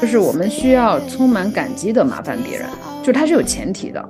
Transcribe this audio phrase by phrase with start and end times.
[0.00, 2.68] 就是我们需要充满感激的麻烦别人，
[3.02, 4.08] 就它是有前提的。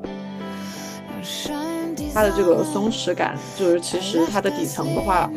[2.12, 5.29] 他的这个松弛感，就是其实它的底层的话，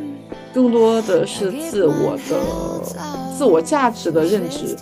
[0.53, 4.77] 更多的是自我的自我价值的认知。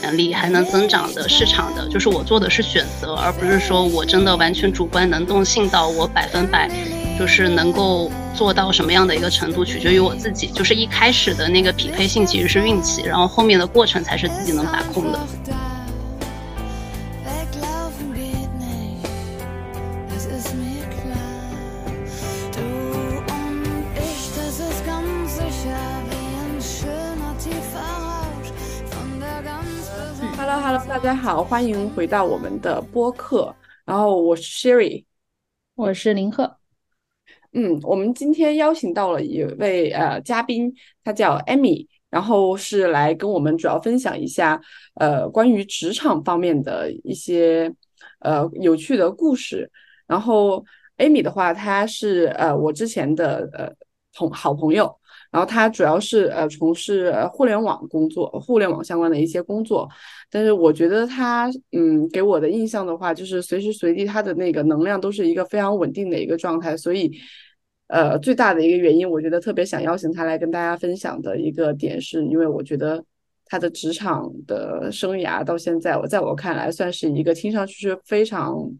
[0.00, 6.70] 能力还能增长的市场的，就是我做的是选择，而不是说我真的完全主观能动性到我百分百，
[7.18, 10.46] 就是能够做到什么样的一个程度，取决于我自己。
[10.46, 15.18] 就是一开始的那个匹配性其实是运气，然后后面的过程才是自己能把控的。
[30.36, 33.52] Hello，大家好，欢迎回到我们的播客。
[33.84, 35.04] 然后我是 Sherry，
[35.74, 36.57] 我是林鹤。
[37.52, 44.60] 嗯，我们今天邀请到了一位呃嘉宾，他叫 Amy，然后是来跟我们主要分享一下
[44.94, 47.72] 呃关于职场方面的一些
[48.20, 49.70] 呃有趣的故事。
[50.06, 50.64] 然后
[50.98, 53.72] Amy 的话，她是呃我之前的呃
[54.12, 54.94] 同好朋友。
[55.30, 59.86] 然后他主要是呃从事互联网工作，互联网相关的一些工作。
[60.30, 66.76] 但是我觉得他嗯给我的印象的话，就是随时随地他的那个能量都是一个非常稳定的一个状态。
[66.76, 67.10] 所以
[67.88, 73.02] 呃最大的一个原因，我觉得特别想邀请他来跟大家分享的一个点，是因为我觉得
[73.46, 78.70] 他的职场的生涯到现在，我在我看来算是一个听上去是非常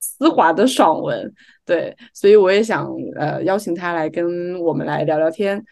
[0.00, 1.32] 丝滑的爽文。
[1.64, 5.62] 对，所以我也想呃邀请他来跟我们来聊聊天。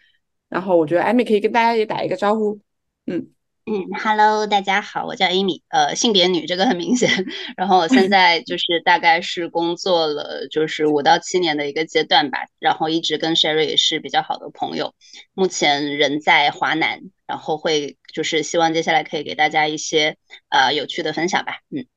[0.47, 2.59] 然后我觉得艾米可以跟大家也打一个招呼，
[3.07, 3.27] 嗯
[3.67, 7.09] 嗯，Hello，大家好，我叫 Amy，呃，性别女，这个很明显。
[7.57, 14.93] 然后我现在就是大概是工作了就是五到七年的一个阶段吧，然后一直跟 Sherry 也是比较好的朋友，
[15.33, 20.15] 目前人在华南，然后会就是希望接下来可以给大家一些
[20.49, 21.87] 呃有趣的分享吧，嗯。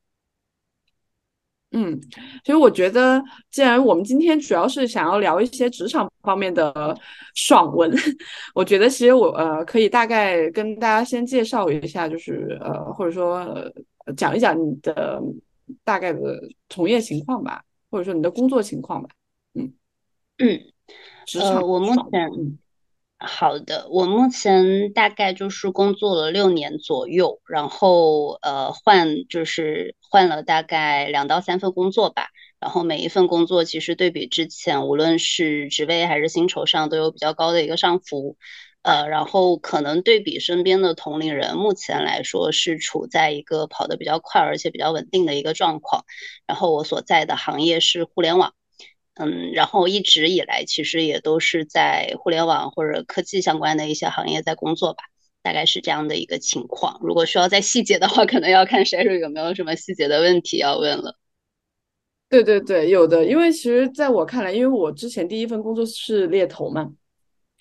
[1.71, 1.99] 嗯，
[2.43, 3.21] 其实我觉得，
[3.51, 6.97] 既然我们今天主要是想要聊一些职场方面的
[7.35, 7.91] 爽文，
[8.55, 13.71] 我觉得其实我呃可以大概跟大家先介绍一下，就是呃或者说
[14.17, 15.21] 讲一讲你的
[15.83, 19.09] 大概的从业情况吧，或者说你的工作情况吧。
[19.53, 19.71] 嗯
[20.39, 20.59] 嗯，
[21.27, 22.57] 职场我目前。
[23.21, 32.29] 好的，我目前大概就是工作了六年左右，然后呃换就是换了大概两到三份工作吧，
[32.61, 38.37] 然后每一份工作其实对比之前，无论是职位还是薪酬上都有比较高的一个上浮，
[38.83, 46.05] 呃，然后可能对比身边的同龄人，目前来说是处在一个跑得比较快而且比较稳定的一个状况，
[46.47, 48.53] 然后我所在的行业是互联网。
[49.21, 55.03] 嗯，然后一直以来其实也都是在互联网或者科技相关的一些行业在工作吧，
[55.43, 56.97] 大概是这样的一个情况。
[57.03, 61.17] 如果需要再细节的话，可能要看 Sherry 有没有什么细节的问题要问了。
[62.29, 66.89] 对对对，有的，因为其实在我看来，因为我之前第一份工作是猎头嘛，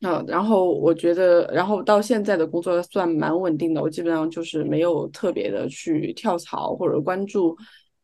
[0.02, 7.56] 嗯，然后我觉得，然后到现在的工作算蛮稳定的，我基本上就是没有特别的去跳槽或者关注。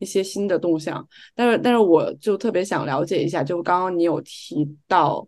[0.05, 5.27] 一些新的动向，但是但是我就特别想了解一下，就刚刚你有提到，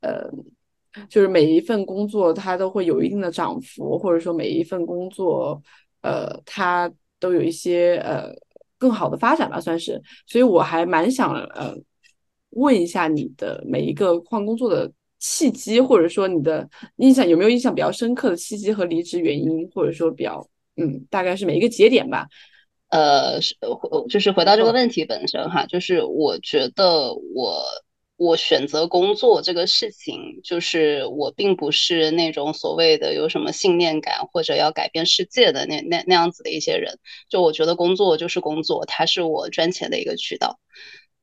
[0.00, 0.30] 呃，
[1.08, 5.60] 就是每一份工作它都会有一定的涨幅，或者说每一份工作，
[6.02, 6.88] 呃，它
[7.18, 8.32] 都有一些呃
[8.78, 10.00] 更好的发展吧，算是。
[10.26, 11.74] 所以我还蛮想呃
[12.50, 20.46] 问一下你的每一个换工作的契机，或者说你的印象有没有印象比较深刻的契机和离职原因，或者说比较
[20.76, 22.26] 嗯大概是每一个节点吧。
[22.92, 23.56] 呃，是，
[24.10, 27.64] 就是回到这个问题本身哈，就是我觉得我
[28.18, 36.98] 我选择工作这个事情，就是我并不是那种所谓的有什么信念感或者要改变世界的那那那样子的一些人。
[37.30, 40.58] 就我觉得工作就是工作，它是我赚钱的一个渠道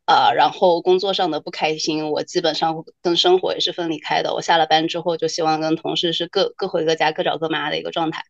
[0.05, 0.33] 啊。
[0.33, 4.33] 然后工作上的不开心，我基本上跟生活也是分离开的。
[4.33, 8.23] 我下了班之后，就希望跟同事是各各回各家，各找各妈的一个状态。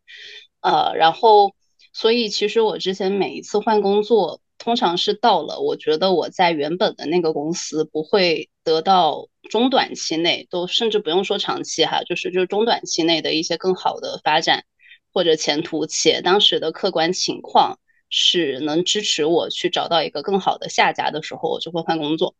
[0.60, 1.54] 呃，然后。
[1.92, 14.64] 所以其实我之前每一次换工作，通常是到了我觉得我在原本的那个公司不会得到中短期内都甚至不用说长期哈，就是就是中短期内的一些更好的发展
[15.12, 17.78] 或者前途，且当时的客观情况
[18.08, 22.34] 是能支持我去找到一个更好的下家的时候，我就会换工作。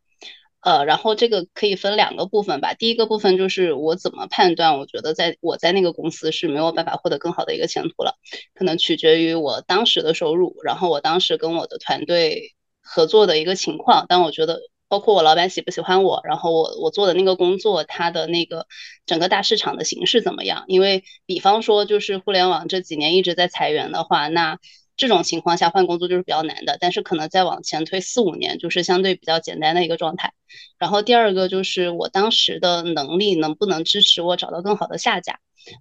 [0.61, 2.73] 呃，然后这个可以分两个部分吧。
[2.75, 8.13] 第一个部分就是我怎么判断，我觉得在我在那个公司是没有办法获得更好的一个前途了，
[8.53, 12.53] 可能取决于我当时的收入，然后我当时跟我的团队
[12.83, 14.05] 合作的一个情况。
[14.07, 18.67] 但我觉得包括我老板喜不喜欢我，然后我我做的那个工作，它的那个
[19.07, 20.65] 整个大市场的形势怎么样？
[20.67, 24.59] 因为比方说，就是互联网这几年一直在裁员的话，那
[24.97, 26.77] 这种情况下换工作就是比较难的。
[26.79, 30.33] 但是可能再往前推四五年，就是相对比较简单的一个状态。
[30.77, 35.39] 然后第二个就是我当时的能力能不能支持我找到更好的下家？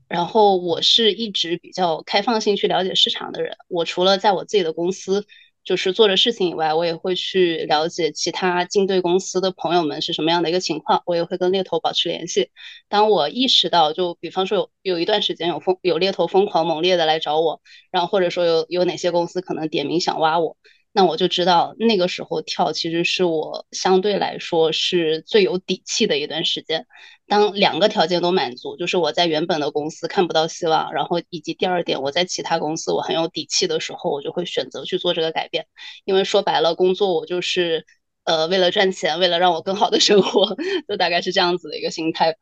[0.08, 5.26] 然后我是一直比较开放性去了解市场的人，我除了在我自己的公司。
[5.64, 12.50] 就是做着事情以外，我也会去了解其他竞对公司的朋友们是什么样的一个情况，我也会跟猎头保持联系。
[12.88, 17.60] 当我意识到，就比方说有有一段时间有疯有猎头疯狂猛烈的来找我，
[17.90, 20.56] 然后或者说有有哪些公司可能点名想挖我。
[20.92, 26.86] 那我就知道那个时候跳其实是我相对来说是最有底气的一段时间。
[27.28, 35.66] 当两个条件都满足，就是我在原本的公司看不到希望，然后以及第二点我在其他公司我很有底气的时候，我就会选择去做这个改变。
[36.04, 37.86] 因为说白了，工作我就是
[38.24, 40.56] 呃为了赚钱，为了让我更好的生活，
[40.88, 42.38] 就大概是这样子的一个心态吧。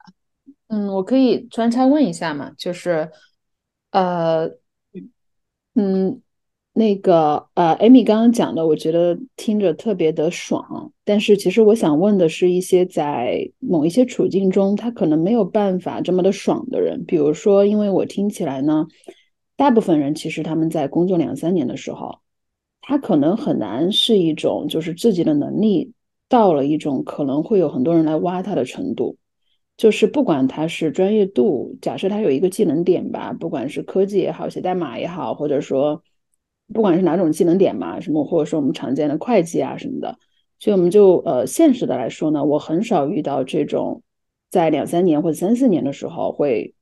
[0.68, 3.10] 嗯，我可以穿插问一下嘛，就是
[3.90, 4.48] 呃
[5.74, 6.22] 嗯。
[6.78, 10.92] 那个呃，艾米刚刚讲的，我觉得听着特别的爽。
[11.04, 17.04] 但是其实我想问的是一些在某一些处境中，他可能没有办法这么的爽的人。
[17.04, 18.86] 比如说，因为我听起来呢，
[19.56, 22.20] 大部分人其实他们在工作两三年的时候，
[22.80, 25.92] 他可能很难是一种就是自己的能力
[26.28, 29.16] 到了一种可能会有很多人来挖他的程度。
[29.76, 36.04] 就是不管他是专业度，假设他有一个技能点吧，不管是科技也好，写代码也好，或者说。
[36.72, 40.18] 不管是哪种技能点嘛，什么或者说我们常见的会计啊什么的，
[40.58, 44.02] 所以我们就呃现实的来说呢，我很少遇到这种
[44.50, 46.74] 在两三年或者三四年的时候会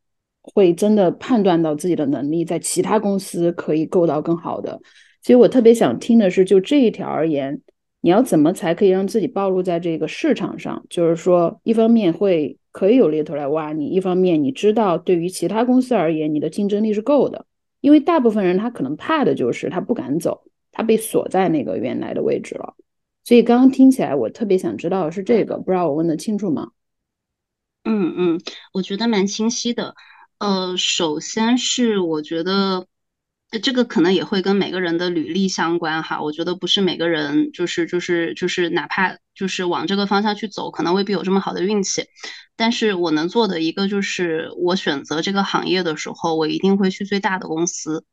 [0.43, 4.81] 会真的判断到自己的能力在其他公司可以够到更好的。
[5.23, 7.61] 所以我特别想听的是，就这一条而言，
[8.01, 10.85] 你要怎么才可以让自己暴露在这个市场上？
[10.89, 17.45] 就是说，一方面会可以有猎头来挖你，一方面你知道对于其他公司而言，你的竞争力是够的。
[17.87, 20.43] 因为大部分人他可能怕的就是他不敢走，
[20.73, 22.75] 他被锁在那个原来的位置了。
[23.23, 26.73] 所以刚刚听起来，我特别想知道的是这个，不知道我问的清楚吗？
[27.85, 28.41] 嗯嗯，
[28.73, 29.95] 我觉得蛮清晰的。
[30.41, 32.89] 呃，首先是我觉得。
[33.63, 42.07] 这个可能也会跟每个人的履历相关哈，我觉得不是每个人就是就是就是哪怕就是往这个方向去走，可能未必有这么好的运气。
[42.57, 48.05] 但是我能做的一个就是，我选择这个行业的时候，我一定会去最大的公司，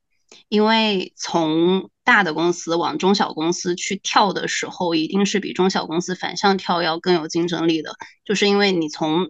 [0.49, 9.29] 因为从大的公司往中小公司去跳的时候，一定是比中小公司反向跳要更有竞争力的，就是因为你从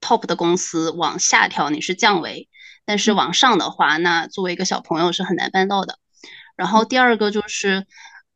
[0.00, 2.48] top 的公司往下跳，你是降维。
[2.84, 5.98] 但是往上的话，那作为一个小朋友是很难办到的。
[6.54, 7.86] 然后第二个就是，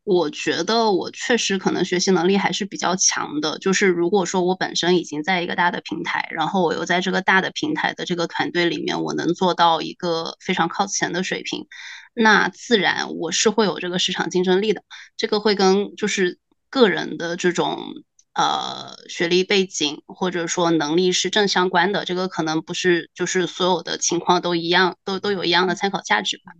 [0.08, 3.58] 我觉得我确实可能学习能力还是比较强的。
[3.58, 11.66] 就是如果说我本身已经在一个大的平台，然后我又在这个大的平台的这个团队里面，我能做到一个非常靠前的水平，
[12.14, 14.82] 那自然我是会有这个市场竞争力的。
[15.19, 16.38] 这个会跟就是
[16.70, 17.78] 个人的这种。
[18.38, 26.52] 呃，学历背景或者说能力是正相关的，这个可能不是就是所有的情况都一样，都都有一样的参考价值吧。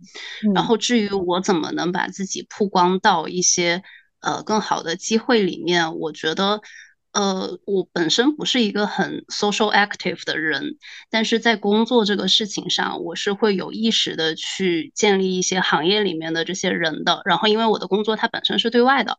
[0.53, 3.81] 然后至于我怎么能把自己曝光到一些
[4.19, 6.59] 呃更好的机会里面，我觉得
[7.13, 10.75] 呃我本身不是一个很 social active 的人，
[11.09, 17.21] 但是在工作这个事情上，我是会有意识的去建立一些行业里面的这些人的。
[17.23, 19.17] 然后因为我的工作它本身是对外的，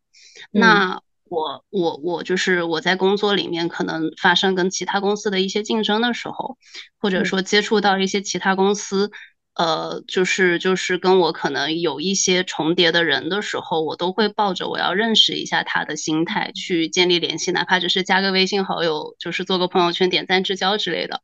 [0.51, 1.01] 那。
[1.31, 6.59] 我我我就是我在工作里面可能发生跟其他公司的一些竞争的时候，
[6.99, 9.13] 或者说接触到一些其他公司，
[9.55, 21.21] 呃，就是就是跟我可能有一些重叠的人的时候，我都会抱着我要认识一下他的心态去建立联系，哪怕只是加个微信好友，就是做个朋友圈点赞之交之类的。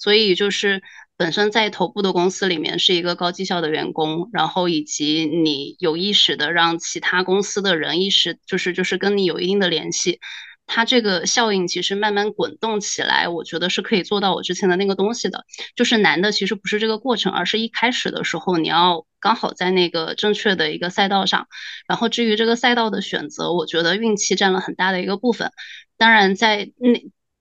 [0.00, 0.82] 所以就是。
[1.20, 10.18] 本身在头部的公司里面是一个高绩效的员工，然后以及你有意识的让其他公司的人意识，就是就是跟你有一定的联系，
[10.66, 15.44] 它这个效应其实慢慢滚动起来，我觉得是可以做到我之前的那个东西的。
[15.76, 21.48] 就是难的其实不是这个过程，而是一开始的时候你要刚好在那个正确的一个赛道上。
[21.86, 25.52] 然后至于这个赛道的选择，我觉得运气占了很大的一个部分。
[25.98, 26.98] 当然在那。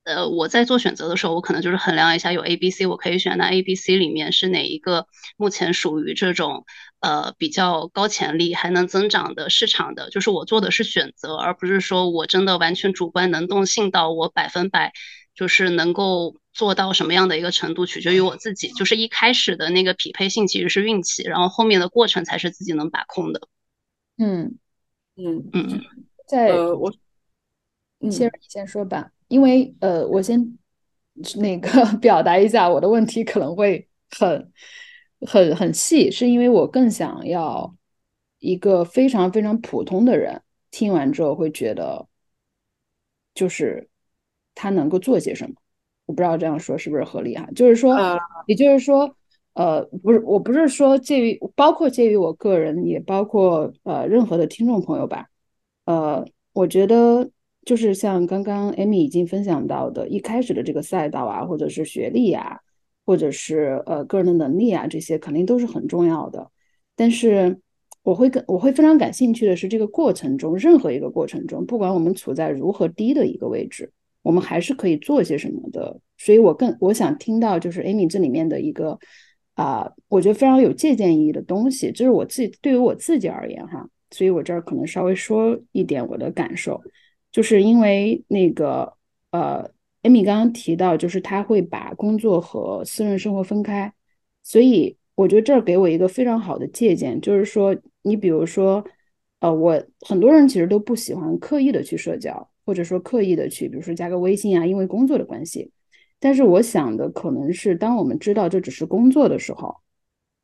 [0.10, 5.06] 呃，我在做选择的时候，我可能就是衡量一下有 A、B、C，我可以选那 A、B、C 里面是哪一个
[5.38, 6.66] 目前属于这种
[7.00, 14.94] 呃比较高潜力还能增长的市场的，就是我做的是选择，而不是说我真的完全主观能动性到我百分百
[15.36, 18.70] 就是能够做到什么样的一个程度，取决于我自己。
[18.70, 23.42] 就是一开始的那个匹配性其实是运气，然后后面的过程才是自己能把控的。
[24.18, 24.58] 嗯
[25.16, 25.82] 嗯嗯，
[26.26, 26.92] 在呃我。
[28.10, 30.58] 先你先说吧，因为呃，我先
[31.38, 31.70] 那个
[32.02, 34.52] 表达一下我的问题可能会很
[35.22, 37.74] 很很细，是因为我更想要
[38.40, 42.08] 一个非常非常普通的人听完之后会觉得，
[43.36, 43.88] 就是
[44.56, 45.56] 他能够做些什么。
[46.08, 47.48] 我不知道这样说是不是合理哈？
[47.56, 47.96] 就是说，
[48.48, 49.16] 也就是说，
[49.54, 55.28] 呃，不是，我不是说介于包括介于我个人，也包括呃任何的听众朋友吧，
[55.86, 57.30] 呃，我觉得。
[57.70, 62.58] 就是像刚刚艾米已经分享到的，一开始的这个赛道啊，或者是学历啊，
[63.06, 66.50] 或者是呃个人的能力啊，这些肯定都是很重要的。
[66.96, 67.60] 但是
[68.02, 73.92] 我会跟我会非常感兴趣的是，这个过程中任何一个过程中，不管我们处在如何低的一个位置，
[74.24, 75.96] 我们还是可以做些什么的。
[76.18, 78.98] 所以我更我想听到就是艾米这里面的一个
[79.54, 86.82] 啊，我觉得非常有借鉴意义的东西，就是我自己对于我自己而言哈，所以我这儿可能稍微说一点我的感受。
[87.40, 88.98] 就是因为那个
[89.32, 93.94] 呃，艾米刚刚提到，就是他会把工作和私人生活分开，
[94.44, 98.84] 所以我觉得这儿给我一个非常好的借鉴，就是说，你比如说，
[99.40, 105.72] 呃，我很多人其实都不喜欢刻意的去社交，或者说刻意的去，比如说加个微信啊，因为工作的关系。
[106.20, 109.78] 但是我想的可能是，当我们知道这只是工作的时候，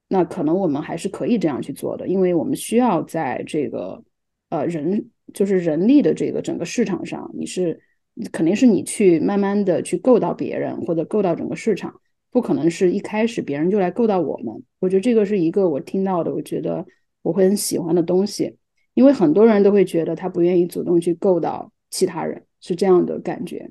[0.07, 4.01] 那可能我们还是可以这样去做的，因为我们需要在这个
[4.47, 5.09] 呃人。
[5.35, 7.81] 就是人力的这个整个市场上，你是
[8.31, 11.99] 肯定是你去慢慢的去够到别人或者够到整个市场，
[12.31, 14.63] 不可能是一开始别人就来够到我们。
[14.79, 16.85] 我觉得这个是一个我听到的，我觉得
[17.21, 18.55] 我会很喜欢的东西，
[18.93, 23.69] 因为很多人都会觉得他不愿意主动去够到其他人，是这样的感觉。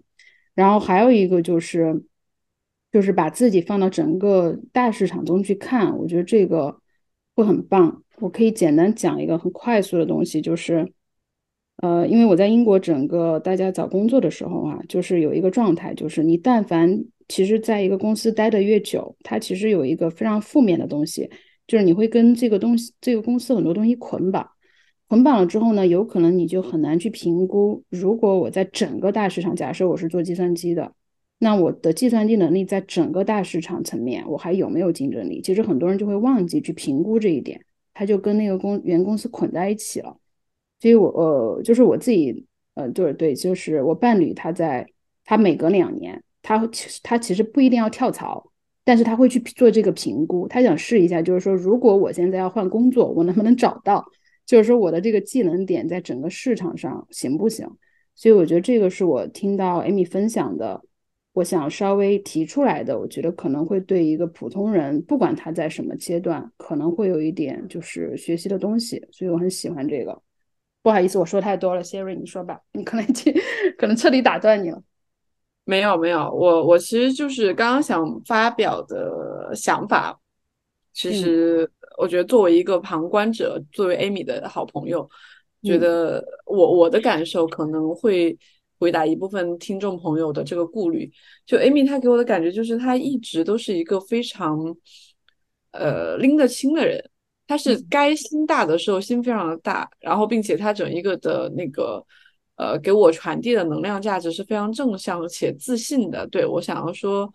[0.55, 2.05] 然后还有一个就是，
[2.93, 6.79] 就是把自己放到整个大市场中去看，我觉得这个
[7.35, 8.03] 会很棒。
[8.19, 10.93] 我可以简单讲一个很快速的东西，就是。
[11.79, 21.29] 呃，因为我在英国，整个大家找工作的时候啊，就是有一个状态，就是你但凡其实在一个公司待得越久，它其实有一个非常负面的东西，
[21.67, 24.49] 就是你会跟这个东西、这个公司很多东西捆绑，
[25.09, 30.93] 捆绑了之后呢，有可能你就很难去评估，如果我在整个大市场，假设我是做计算机的，
[31.41, 35.43] 那我的计算机能力在整个大市场层面，我还有没有竞争力？
[35.43, 37.61] 其实很多人就会忘记去评估这一点，
[37.93, 40.17] 他就跟那个公原公司捆在一起了。
[40.85, 44.87] 所以，我呃，就是我自己，呃，就是对，就是我伴侣，他在
[45.25, 48.53] 他每隔两年，他其实他其实不一定要跳槽，
[48.85, 54.05] 但是他会去做这个评估，他想试一下，就是说，如果我现在要换工作，我能不能找到？
[54.45, 57.67] 就是说，我的这个技能点在整个市场上行不行？
[58.15, 60.83] 所以，我觉得这个是我听到 Amy 分享的，
[61.33, 70.21] 我想稍微提出来的，我觉得可能会对一个普通人，不管他在什么阶段，可能会有一点就是学习的东西，所以我很喜欢这个。
[70.85, 73.07] 不好意思，我说太多了，Siri，你说吧，你可能
[73.79, 74.83] 可能彻底打断你了。
[75.65, 80.21] 没有没有，我我其实就是刚刚想发表的想法。
[80.93, 85.09] 其实我觉得作为一个旁观者，作为 Amy 的好朋友，
[85.63, 88.39] 觉得我我的感受可能会
[88.79, 91.11] 回答一部分听众朋友的这个顾虑。
[91.47, 94.77] 就 Amy 她给我的感觉就是，她一直都是一个非常
[95.73, 97.03] 呃拎得清的人。
[97.47, 102.05] 他是该心大的时候心非常的大，然后并且他整一个的那个
[102.57, 106.27] 呃给我传递的能量价值是非常正向且自信的。
[106.29, 107.33] 对我想要说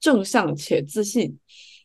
[0.00, 1.38] 正向且自信，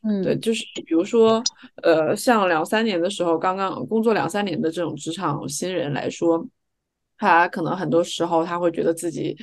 [0.04, 1.42] 嗯，对，就是比如说
[1.82, 6.46] 呃像两三年的时候，刚刚工作两三年的这种职场新人来说，
[7.18, 9.38] 他可能很多时候他会觉得自己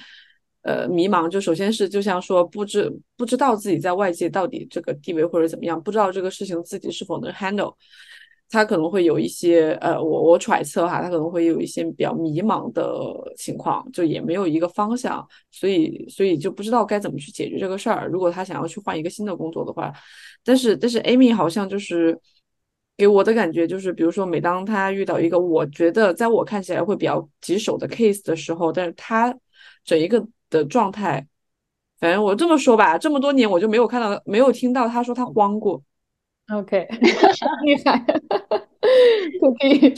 [0.62, 7.74] 呃迷茫，就首先是就像说不知不知道自己在外界到底这个地位或者怎么样，不知道这个事情自己是否能 handle。
[8.52, 12.92] 他可能会有一些，呃，我我揣测哈，他可能会有一些比较迷茫的
[13.36, 18.08] 情况，就也没有一个方向，所以所以就不知道该怎么去解决这个事儿。
[18.08, 19.92] 如果他想要去换一个新的工作的话，
[20.42, 22.18] 但是但是 Amy 好像就是
[22.96, 29.32] 给我的感觉就是，比如说每当他遇到一个我觉得在我看起来会比较棘手的 case 的时候，但是他
[29.84, 31.26] 整一个的状态，
[31.98, 35.80] 反正我这么说吧，这么多年我就没有看到没有听到他说他慌过。
[36.52, 36.86] OK，
[37.64, 38.04] 厉害，
[39.40, 39.88] 就可以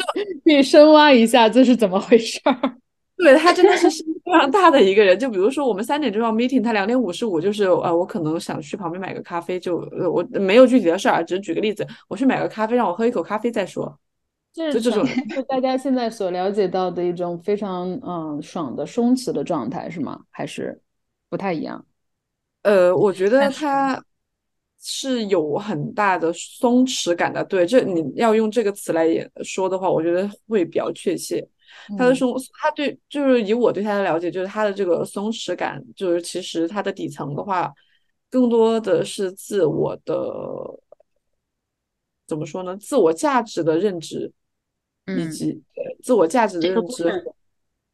[0.45, 2.77] 可以深挖一下这是怎么回事儿。
[3.17, 5.17] 对他真的是心非常大的一个人。
[5.19, 9.77] 就比如说我们三点钟要 meeting，他两点五十五就是呃，我可能想去旁边买个咖啡，就
[10.13, 13.97] 我没有具体的事儿，只是举个例子，我去买个咖啡，让我喝一口咖啡再说。
[14.53, 15.05] 就这种，
[15.35, 20.23] 就大家现在所了解到的一种非常嗯爽的松弛的状态是吗？
[20.31, 20.81] 还是
[21.29, 21.85] 不太一样？
[22.63, 24.03] 呃，我觉得他。
[24.85, 29.07] 是有很大的松弛感的，对，这你要用这个词来
[29.45, 31.41] 说的话，我觉得会比较确切。
[31.97, 37.73] 他的松，他对就是以我对他的了解，就是他的这个松弛感，就是其实他的底层的话，
[38.29, 40.17] 更多的是自我的
[42.27, 42.77] 怎么说呢？
[42.77, 44.33] 自我价值的认知，
[45.07, 45.63] 以及
[46.03, 47.25] 自我价值的认知。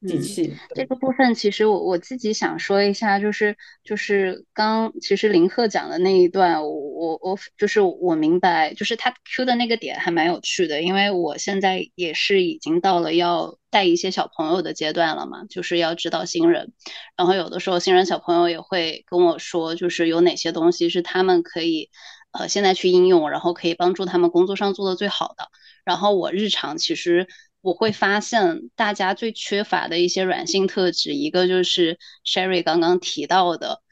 [0.07, 16.73] 底气这个部分，其实我我自己想说一下，就是就是刚其实林鹤讲的那一段，我我我就是我明白，就是他 Q 的那个点还蛮有趣的，因为我现在也是已经到了要带一些小朋友的阶段了嘛，就是要指导新人，
[17.17, 21.91] 然后有的时候新人小朋友也会跟我说，就是有哪些东西是他们可以
[22.31, 25.49] 呃现在去应用，然后可以帮助他们工作上做的最好的，
[25.89, 27.27] 然后我日常其实。
[27.61, 33.83] 我会发现大家最缺乏的一些软性特质，一个就是 Sherry 刚刚提到的，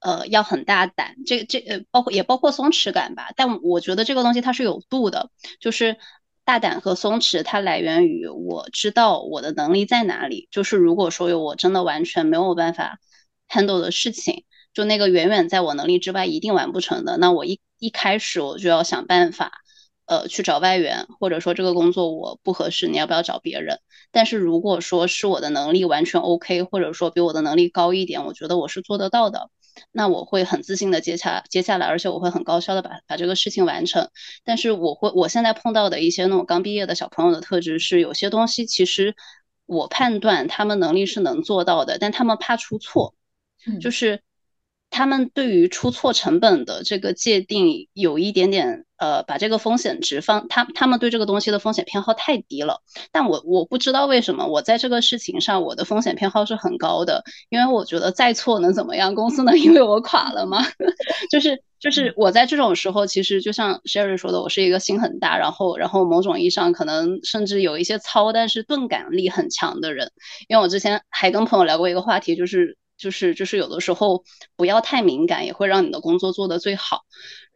[0.00, 3.32] 呃，要很大胆，这这呃，包括也包括松弛感吧。
[3.34, 5.96] 但我觉得这个东西它是有度的，就是
[6.44, 10.46] 大胆和松弛，它来源于我知道我的能力在哪里。
[10.50, 13.00] 就是如果说有我真的完全没有办法
[13.48, 19.52] handle 的事情，就那个远远在我能力之外，一定完不成的，那我一一开始我就要想办法。
[20.06, 23.80] 呃，去找外援，或者说这个工作我不合适，你要不要找别人？
[24.12, 29.50] 但是如果说是我的能力完全 OK，或者说比我的能力高一点，我觉得我是做得到的，
[29.90, 34.08] 那我会很自信的接下接下来，而且我会很高效的把把这个事情完成。
[34.44, 39.16] 但是我会我现在碰到的一些那种刚毕业的小朋友的特质是，有些东西其实
[39.66, 43.14] 我判断他们能力是能做到的，但他们怕出错，
[43.80, 44.22] 就是。
[44.88, 52.80] 他们对于出错成本的这个界定有一点点，呃，把这个风险值放，他他们对这个东西的风险偏好太低了。
[53.12, 59.14] 但我我不知道为什么，我在这个事情上我的风险偏好是很高的，因为我觉得再错能怎么样？
[59.14, 60.64] 公司能因为我垮了吗？
[61.30, 70.10] 就是就是我在这种时候，其实就像 Sherry 说的，我是一个心很大，然后然后某种意义上可能甚至有一些糙，但是钝感力很强的人。
[70.48, 72.76] 因为我之前还跟朋友聊过一个话题，就是。
[72.98, 74.24] 就是就是有的时候
[74.56, 77.02] 不要太敏感，也会让你的工作做得最好。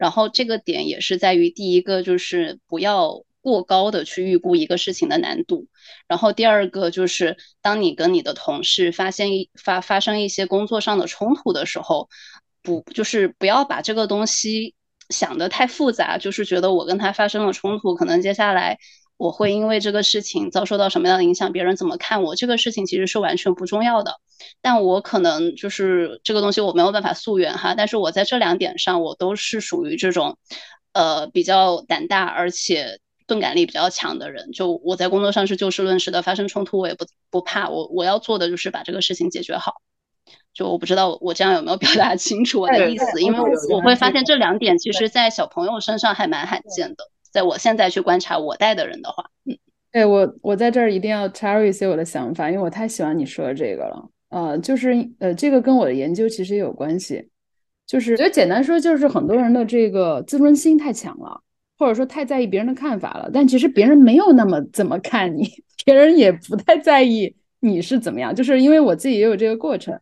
[0.01, 5.67] 然后这个点也是在于第一个就是不要过高的去预估一个事情的难度。
[6.07, 12.09] 然后第二个就是当你跟你的同事发现一发发生一些工作上的冲突的时候，
[12.63, 14.73] 不就是不要把这个东西
[15.09, 18.79] 想得太复杂，就是觉得我跟他发生了冲突，可能接下来。
[19.21, 21.51] 我会因为这个事情遭受到什么样的影响？
[21.51, 22.35] 别人怎么看我？
[22.35, 24.15] 这个事情其实是完全不重要的。
[24.63, 27.75] 但我可能就是这个东西我没有办法溯源哈。
[27.75, 30.39] 但是我在这两点上，我都是属于这种，
[30.93, 34.51] 呃，比较胆大而且钝感力比较强的人。
[34.53, 37.69] 就我在工作上是就事论事的，发生冲突我也不不怕。
[37.69, 39.73] 我我要做的就是把这个事情解决好。
[40.51, 43.21] 就我不知道我这样有没有表达清楚我的意思？
[43.21, 43.39] 因为
[43.71, 47.10] 我会发现这两点其实在小朋友身上还蛮罕见的。
[47.31, 49.57] 在我现在去观察我带的人的话，嗯，
[49.91, 57.29] 对我我在这儿一定要插入一些我的想法，因为我太喜欢你说的这个了，呃，就是呃，这个跟我的研究其实也有关系，
[57.87, 61.41] 就是觉得简单说就是很多人的这个自尊心太强了，
[61.77, 65.49] 或者说太在意别人的看法了，但其实别人没有那么怎么看你，
[65.85, 69.99] 别人也不太在意你是怎么样，就是因为我自己也有这个过程。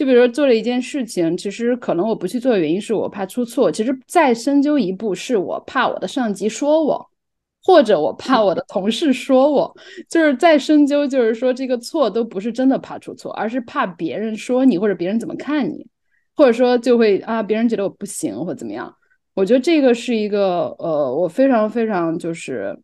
[0.00, 3.70] 就比如说做了一件事情，其实可能我不去做的原因是我怕出错。
[3.70, 7.10] 其实再深究一步，是我怕我的上级说我，
[7.62, 9.76] 或者我怕我的同事说我。
[10.08, 15.86] 就是再深究，就是说这个错都不是真的怕出错，而是怕别人说你，或者别人怎么看你，
[16.34, 18.96] 或者说就会啊，别人觉得我不行或怎么样。
[19.34, 22.74] 我觉得这个是一个呃，我非常非常就是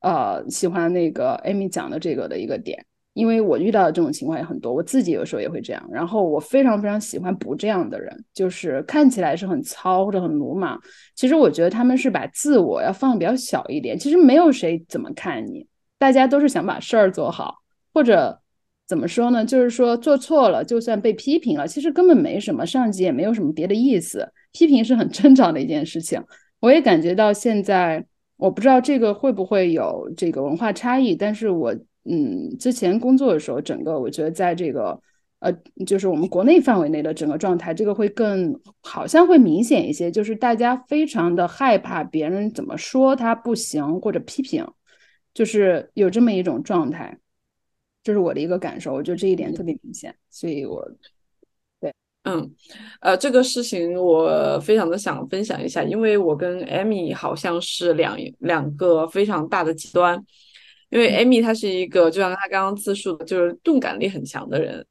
[0.00, 2.86] 呃喜欢那个 Amy 讲的这个的一个点。
[3.14, 5.86] 因为我遇到的这种情况也很多，我自己有时候也会这样。
[5.92, 10.80] 然后我非常非常喜欢不这样的人，就是看起来是很糙或者很鲁莽，
[11.14, 13.98] 其实我觉得他们是把自我要放比较小一点。
[13.98, 15.66] 其实没有谁怎么看你，
[15.98, 17.56] 大家都是想把事儿做好，
[17.92, 18.40] 或者
[18.88, 19.44] 怎么说呢？
[19.44, 26.18] 就是说做错了，就算被批评了，其实根本没什么，上级也没有什么别的意思，批评是很正常的一件事情。
[26.60, 28.02] 我也感觉到现在，
[28.38, 31.76] 我不知道这个会不会有这个文化差异，但是我。
[32.04, 35.00] 嗯，之前工作的时候，整个我觉得在这个
[35.38, 35.52] 呃，
[35.86, 44.66] 就是我们国内范围内的整个状态，这个会更好像会明显一些，就是大家非常的害怕别人怎么说他不行或者批评，
[45.32, 47.16] 就是有这么一种状态，
[48.02, 50.84] 这是我的一个感受，我觉得这一点特别明显，所以我
[51.80, 51.92] 对，
[52.24, 52.52] 嗯，
[53.00, 60.24] 呃，这个事情我非常的想分享一下，因为我跟 Amy 好像是两两个非常大的极端。
[60.92, 64.86] 因为 Amy 她是一个，就像她刚刚自述的，就是钝感力很强的人，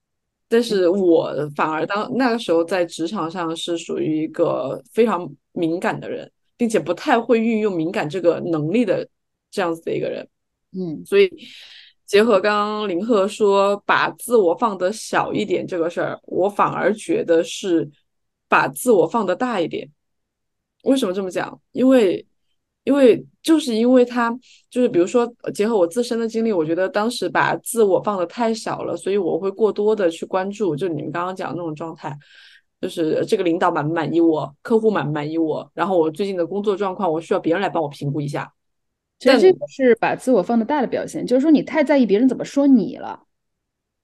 [0.50, 9.08] 但是我反而当那个时候在职场上是属于一个非常敏感的人，并且不太会运用敏感这个能力的
[9.52, 10.28] 这样子的一个人，
[10.74, 11.32] 嗯，所以
[12.08, 17.88] 结合刚刚林鹤说把自我放得小一点这个事儿，我反而觉得是
[18.50, 19.88] 把自我放得大一点。
[20.84, 21.62] 为什么这么讲？
[21.74, 22.26] 因为，
[22.84, 24.36] 因为就是因为他
[24.70, 32.18] 就是比如说结合我自身的经历，我觉得当时把自我放的太小了，所以我会过多的去关注，就你们刚刚讲的那种状态，
[32.82, 38.52] 就是这个领导满不满意我，客户满不满意我，然后我最近的工作状况，我需要别人来帮我评估一下。
[39.20, 43.22] 其实这个是把自我放的大的表现，就是说你太在意别人怎么说你了。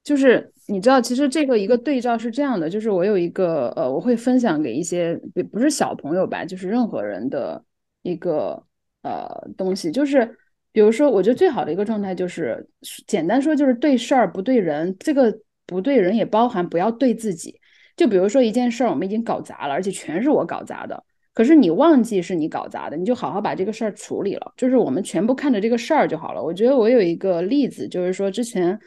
[0.04, 7.62] 就是你知道，其实这个一个对照是这样的，就是我有一个呃，我会分享给一些不不是小朋友吧，就是任何人的
[8.02, 8.62] 一个
[9.02, 10.36] 呃东西，就是
[10.72, 12.68] 比如说，我觉得最好的一个状态就是
[13.06, 17.58] 简单说就是对事儿不对人，这个不对人也包含不要对自己。
[17.96, 21.02] 就比如说一件事儿我们已经搞砸了，而且全是我搞砸的。
[21.34, 24.52] 可是你忘记是你搞砸的，你就好好把这个事儿处理了。
[24.56, 26.42] 就是我们全部看着这个事儿就好了。
[26.42, 28.78] 我觉得我有一个例子，就是说之前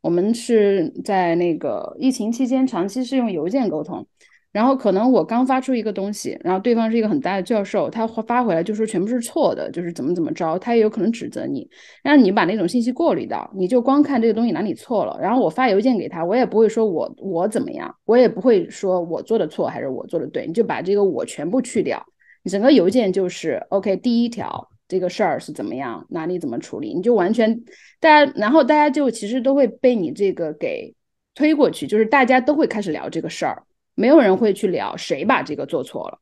[0.00, 4.06] 我们是在那个疫情期间长期是用邮件沟通。
[4.50, 11.68] 然后可能我刚发出一个东西，然后对方是一个很大的教授，他发回来就说全部是错的，就是怎么怎么着，他也有可能指责你，
[12.02, 15.18] 让你把那种信息过滤掉，你就光看这个东西哪里错了。
[15.20, 22.02] 然后我发邮件给他，我也不会说我我怎么样，我也不会说我做的错还是我做的对，你就把这个我全部去掉，
[22.42, 23.96] 你整个邮件就是 OK。
[23.98, 27.54] 第一条这个事儿是怎么样，哪里怎么处理，你就完全
[28.00, 30.94] 大家，然后大家就其实都会被你这个给
[31.34, 33.62] 推过去，就是大家都会开始聊这个事儿。
[33.98, 36.18] 没有人会去聊谁把这个做错了，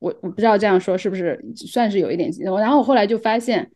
[0.00, 2.28] 我我不知道这样说是不是算是有一点。
[2.40, 3.70] 然后我后来就发现，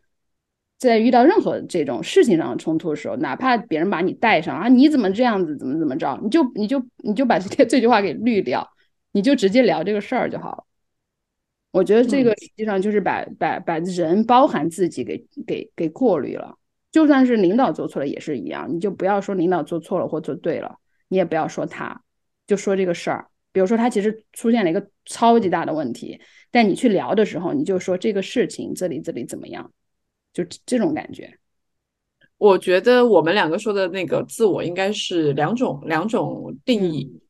[0.77, 8.68] 在遇到任何这种事情上的冲突的时候，哪怕别人把你带上啊，你怎么这样子，怎么怎么着，你就你就你就把 这些这句话给滤掉，
[9.12, 10.64] 你就直接聊这个事儿就好了。
[11.70, 16.57] 我觉得这个实际上就是把把把人包含自己给给给过滤了。
[16.90, 22.03] 就算是领导做错了也是一样，你就不要说领导做错了或做对了，你也不要说他。
[22.48, 29.70] 就说这个事儿，比如说他其实出现了一个超级大的问题，但你去聊的时候，你就说这个事情这里这里怎么样，
[30.32, 31.38] 就这种感觉。
[32.38, 37.20] 我觉得我们两个说的那个自我应该是两种两种定义，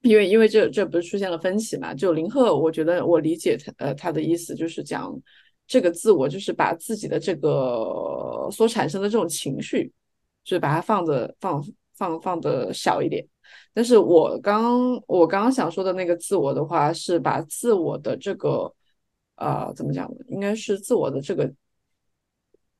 [0.00, 1.92] 因为因为这这不是出现了分歧嘛？
[1.92, 5.14] 就林鹤，我觉得我理解他呃他的意思就是讲
[5.66, 9.92] 这个自我就是把自己的这个所产生的这种情绪，
[10.42, 11.62] 就是把它放的放
[11.94, 13.26] 放放的小一点。
[13.76, 18.72] 但是我刚我刚刚想说的那个自我的话，是把自我的这个
[19.34, 20.18] 呃怎么讲呢？
[20.28, 21.52] 应该是自我的这个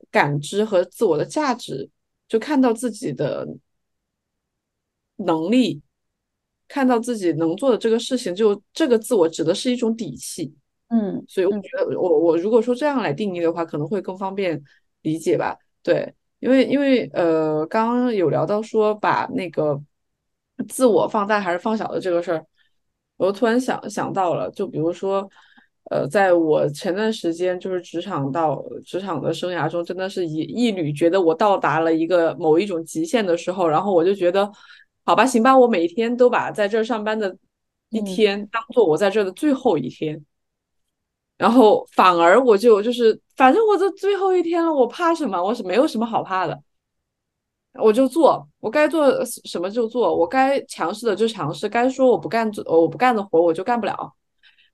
[0.09, 1.91] 感知和自我的价值，
[2.29, 3.45] 就看到自己的
[5.17, 5.83] 能力，
[6.69, 10.55] 看到自己能做的这个事情，就这个自我指的是一种底气。
[10.91, 14.63] 嗯，所以我觉得我我如果说这样来定义的话，可能会更方便
[15.03, 15.59] 理解吧。
[15.83, 19.83] 对，因为因为呃，刚刚有聊到说把那个。
[20.69, 22.45] 自我放大还是放小的这个事儿，
[23.17, 25.29] 我突然想想到了，就比如说，
[25.91, 34.51] 呃，在我前段时间就是职场到职场的生涯中，真的是一一缕觉得我到达了一个某一种极限的时候，然后我就觉得，
[35.05, 37.37] 好吧，行吧，我每天都把在这儿上班的
[37.91, 40.25] 一天当做我在这儿的最后一天，
[41.37, 45.43] 然后反而我就就是，反正我这最后一天了，我怕什么？
[45.43, 46.61] 我是没有什么好怕的。
[47.75, 54.15] 我就做，我该做什么就做，我该强势的就强势，该说我不干做我不干的活我就干不了。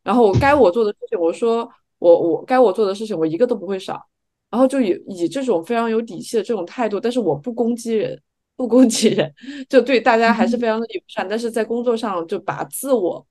[0.03, 4.03] 然后我该我做的事情，我说我我该我做的事情，我一个都不会少。
[4.51, 8.21] 然后就以以这种非常有底气的这种态度，但是我不攻击人，
[8.57, 9.33] 不攻击人，
[9.69, 11.27] 就对大家还是非常的友善。
[11.29, 13.25] 但是在工作上就把自我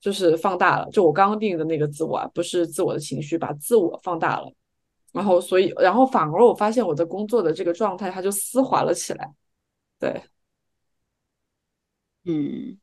[0.00, 4.52] 就是放大了，就我刚刚定义的那个自我，啊，不是自我的情绪，把自我放大了。
[5.16, 9.32] 然后，所以，然后反而我发现我的工作的这个状态，它就丝滑了起来。
[9.98, 10.22] 对，
[12.24, 12.78] 嗯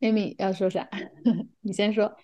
[0.00, 0.88] ，Amy 要说啥？
[1.60, 2.16] 你先说。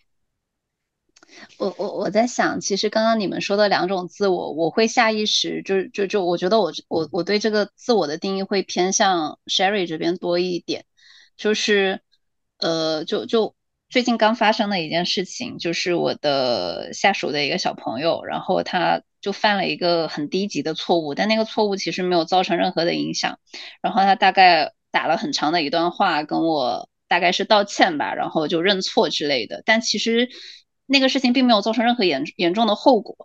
[1.58, 10.86] 我我我在想，其实刚刚你们说的两种自我，我会下意识就就就，我觉得我我我对这个自我的定义会偏向 Sherry 这边多一点，
[11.36, 12.00] 就是
[12.58, 13.55] 呃，就就。
[13.96, 23.38] 最近刚发生的一件事情，就是我的下属的一个小朋友，然后他就犯了一个很低级的错误，但那个错误其实没有造成任何的影响。
[23.80, 29.62] 然后他大概打了很长的一段话，跟我大概是道歉吧，然后就认错之类的。
[29.64, 30.28] 但其实
[30.84, 33.16] 那个事情并没有造成任何严严重的后果。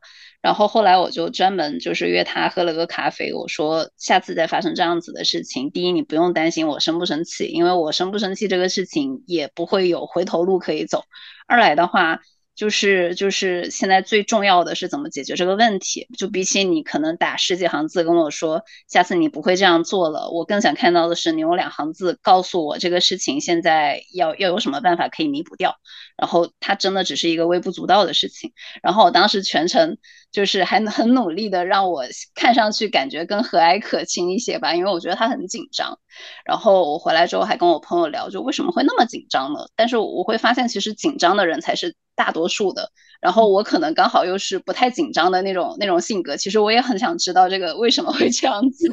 [0.42, 11.04] 然后后来我就专门就是约他喝了个咖啡，我说下次再发生这样子的事情，第一你不用担心我生不生气，因为我生不生气这个事情也不会有回头路可以走。
[11.48, 12.22] 二来的话，
[12.62, 16.06] 就是就是现在最重要的是怎么解决这个问题。
[16.16, 25.76] 就比起你可能打十几行字跟我说下次你不会这样做了，我更想看到的是你用两行字告诉我这个事情现在要要有什么办法可以弥补掉。
[26.16, 28.52] 然后它真的只是一个微不足道的事情。
[28.84, 29.98] 然后我当时全程
[30.32, 32.04] 就是还很努力的让我
[32.36, 35.98] 看上去感觉更和蔼可亲一些吧，因为我觉得他很紧张。
[36.46, 39.62] 然后我回来之后还跟我朋友聊，就为什么会那么紧张呢？
[39.76, 41.96] 但是我会发现其实紧张的人才是。
[42.24, 42.88] 大多数的，
[43.20, 48.88] 然后我可能刚好又是不太紧张的那种那种性格，其实我也很想知道这个为什么会这样子。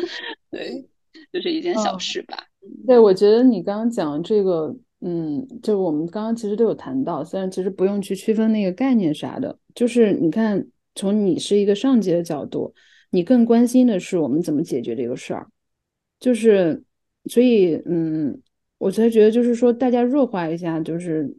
[0.52, 0.86] 对，
[1.32, 2.36] 就是一件小事吧。
[2.86, 12.74] 对，我觉得你刚刚讲这个，嗯，就我们刚刚其实都有谈到，虽然其实不用去区分那个概念啥的，就是你看，从你是一个上级的角度，
[13.12, 15.46] 你更关心的是我们怎么解决这个事儿，
[16.20, 16.82] 就是
[17.30, 18.38] 所以，嗯，
[18.76, 21.34] 我才觉得就是说大家弱化一下，就是。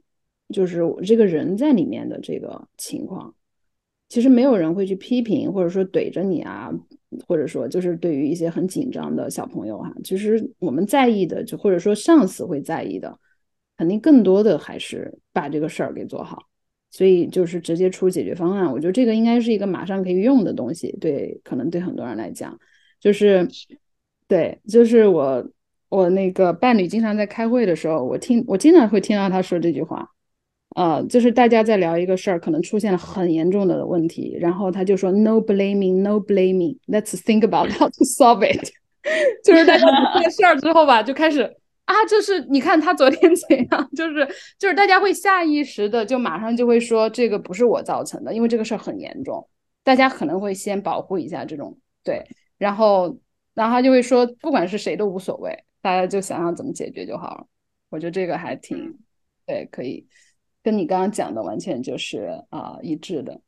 [0.49, 3.33] 就是我这个人在里面的这个情况，
[4.09, 6.71] 其实没有人会去批评，或者说怼着你啊，
[7.27, 13.17] 或者说就是对于一些很紧张的小朋友哈，其实我们在意的，就或者说上司会在意的，
[13.77, 16.43] 肯定更多的还是把这个事儿给做好。
[16.91, 20.95] 所以就是直接出解决方案，我觉得这个应该是一个马上可以用的东西。
[21.01, 22.57] 对，可能对很多人来讲，
[23.01, 23.45] 就是
[24.29, 25.45] 对，就是我
[25.89, 30.09] 我那个伴侣经常在开会的时候，我听我经常会听到他说这句话。
[30.75, 38.69] 呃，就是大家在聊一个事儿，可能出现了很严重的问题，然后他就说 “No blaming, no blaming, let's think about how to solve it。
[39.43, 41.43] ”就是大家这个事儿之后吧，就开始
[41.85, 44.27] 啊，就是你看他昨天 怎样，就是
[44.59, 49.47] 就是大家会下意识的就马上就会说这个不是我造成的，因为这个事儿很严重，
[49.83, 52.21] 大家可能会先保护一下这种对，
[52.57, 53.17] 然后
[53.53, 57.45] 然后他就会说不管是谁都无所谓，大家就想想怎么解决就好了。
[57.89, 58.97] 我觉得这个还挺
[59.45, 60.05] 对，可以。
[60.65, 63.39] 跟你刚刚讲的完全就是啊一致的，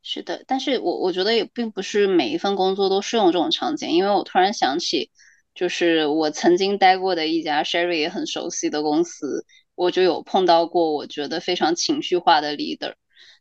[0.00, 5.10] 是的，但是我我觉得也并不是每一份工作都适用这种场景，因为我突然想起，
[5.54, 12.94] 就是我曾经待过的一家 Sherry 也很熟悉的公司，我就有碰到过，我觉得非常情绪化的 leader，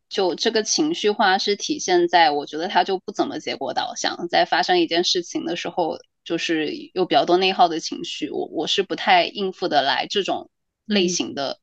[0.09, 10.49] 就这个情绪化是体现在我觉得他就不怎么结果导向，在发生一件事情的时候，就是有比较多内耗的情绪，我我是不太应付得来这种
[10.85, 11.61] 类型的。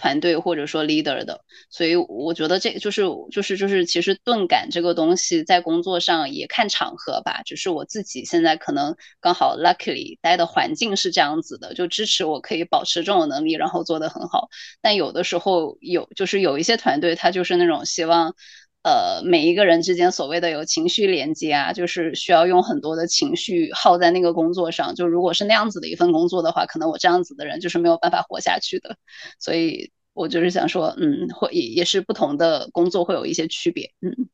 [0.00, 14.48] 团队或者说 leader 的，所以我觉得这就是就是就是其实钝感这个东西在工作上也看场合吧，只是我自己现在可能刚好 luckily 待的环境是这样子的，就支持我可以保持这种能力，然后做得很好。
[14.80, 18.34] 但有的时候有就是有一些团队他就是那种希望。
[18.82, 24.94] 呃，每一个人之间所谓的有情绪连接啊，就是需要用很多的情绪耗在那个工作上。
[24.94, 28.96] 就如果是那样子的一份工作的话，可能我这样子的人就是没有办法活下去的。
[29.38, 33.92] 所以我就是想说，嗯，会也也是不同的工作会有一些区别。
[34.00, 34.28] 嗯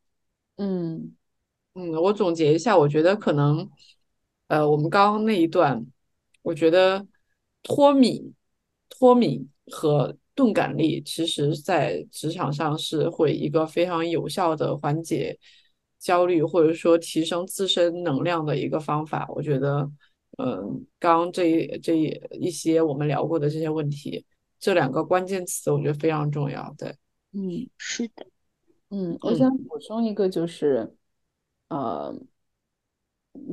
[0.58, 1.16] 嗯
[1.74, 3.68] 嗯，我总结一下，我觉得可能，
[4.46, 5.84] 呃，我们刚刚那一段，
[6.42, 7.04] 我觉得
[7.64, 8.32] 脱敏、
[8.88, 10.16] 脱敏和。
[10.36, 15.36] 钝感力其实，在职场上是会一个非常有效的缓解
[15.98, 19.26] 焦虑，或者说提升自身能量的一个方法。
[19.34, 19.90] 我觉得，
[20.36, 21.96] 嗯，刚这这
[22.32, 24.26] 一些我们聊过的这些问题，
[24.60, 26.74] 这两个关键词，我觉得非常重要。
[26.76, 26.94] 对，
[27.32, 28.26] 嗯，是的，
[28.90, 30.94] 嗯，我想补充一个，就是，
[31.70, 32.14] 呃，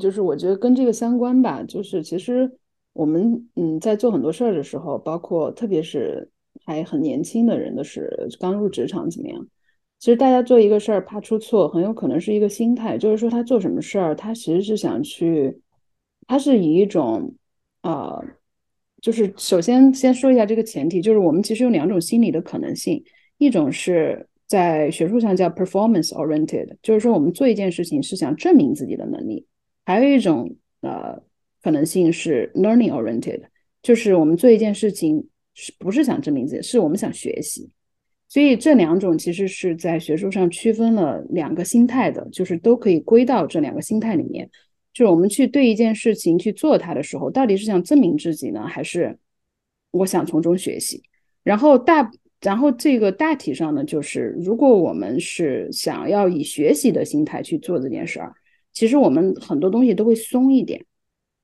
[0.01, 2.59] 就是我觉得跟这个相关吧，就是其实
[2.91, 6.29] 我们嗯在做很多事儿的时候，包括特别是。
[6.65, 9.47] 还很年轻的人的是刚入职场怎么样？
[9.99, 15.61] 其实大家做一个事儿怕出错，很有可能是一个心态，就是说他做什么事儿，他其实是想去，
[16.27, 17.33] 他是以一种，
[17.83, 18.21] 呃，
[19.01, 23.01] 就是首先先说一下这个前提，就是我们其实有两种心理的可能性，
[23.37, 29.45] 一种是在学术上叫 performance oriented，就是说我们做一件事情是想证明自己的能力，
[29.85, 31.17] 还有一种呃
[31.61, 33.43] 可能性是 learning oriented，
[33.81, 35.29] 就是我们做一件事情。
[35.53, 36.61] 是不是想证明自己？
[36.61, 37.69] 是我们想学习，
[38.27, 44.49] 所以这两种其实是在学术上区分了两个心态的，就是都可以归到这两个心态里面。
[44.93, 49.17] 就是我们去对一件事情去做它的时候，到底是想证明自己呢，还是
[49.91, 51.01] 我想从中学习？
[51.43, 52.11] 然后大，
[52.41, 58.33] 然后这个大体上呢，就是如果我们是想要以学习的心态去做这件事儿，
[58.71, 60.83] 其实我们很多东西都会松一点。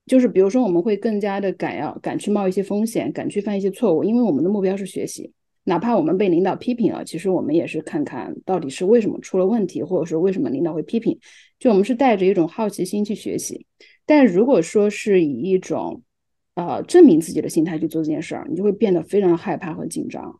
[0.09, 5.31] 就是比如说，我们会更加的敢要敢去冒一些风险，敢去犯一些错误，因为我们的目标是学习。
[5.65, 11.15] 哪怕我们被领导批评了，其实我们也是看看到底是为什么出了问题，或者说为什么领导会批评。
[11.59, 13.67] 就我们是带着一种好奇心去学习。
[14.07, 16.01] 但如果说是以一种
[16.55, 20.39] 呃证明自己的心态去做这件事儿，你就会变得非常害怕和紧张。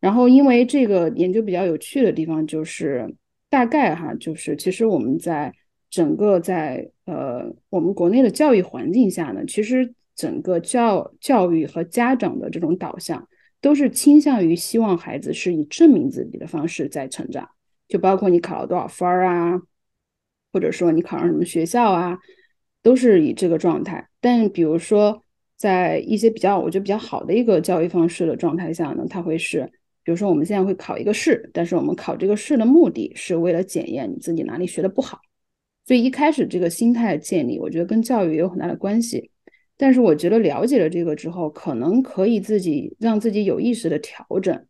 [0.00, 3.14] 然后因为这个研究比较有趣的地方就是
[3.50, 5.52] 大概哈，就是其实我们在
[5.90, 13.28] 整个在呃我们国内的教育环境下呢，其实整个教教育和家长的这种导向
[13.60, 17.48] 都是倾向于希望孩子是以证明自己的方式在成长，
[17.88, 19.60] 就包括你考了多少分儿啊，
[20.52, 22.18] 或者说你考上什么学校啊，
[22.82, 24.08] 都是以这个状态。
[24.20, 25.24] 但比如说
[25.56, 29.68] 在一些比较我觉得比较好的一个教育方式的状态下呢，它会是，
[30.04, 35.20] 比如说我们现在会考一个试，但是我们考这个试的目的是为了检验你自己哪里学的不好。
[35.90, 39.28] 所以一开始这个心态建立，我觉得跟教育也有很大的关系。
[39.76, 44.64] 但是我觉得了解了这个之后，可能可以自己让自己有意识的调整，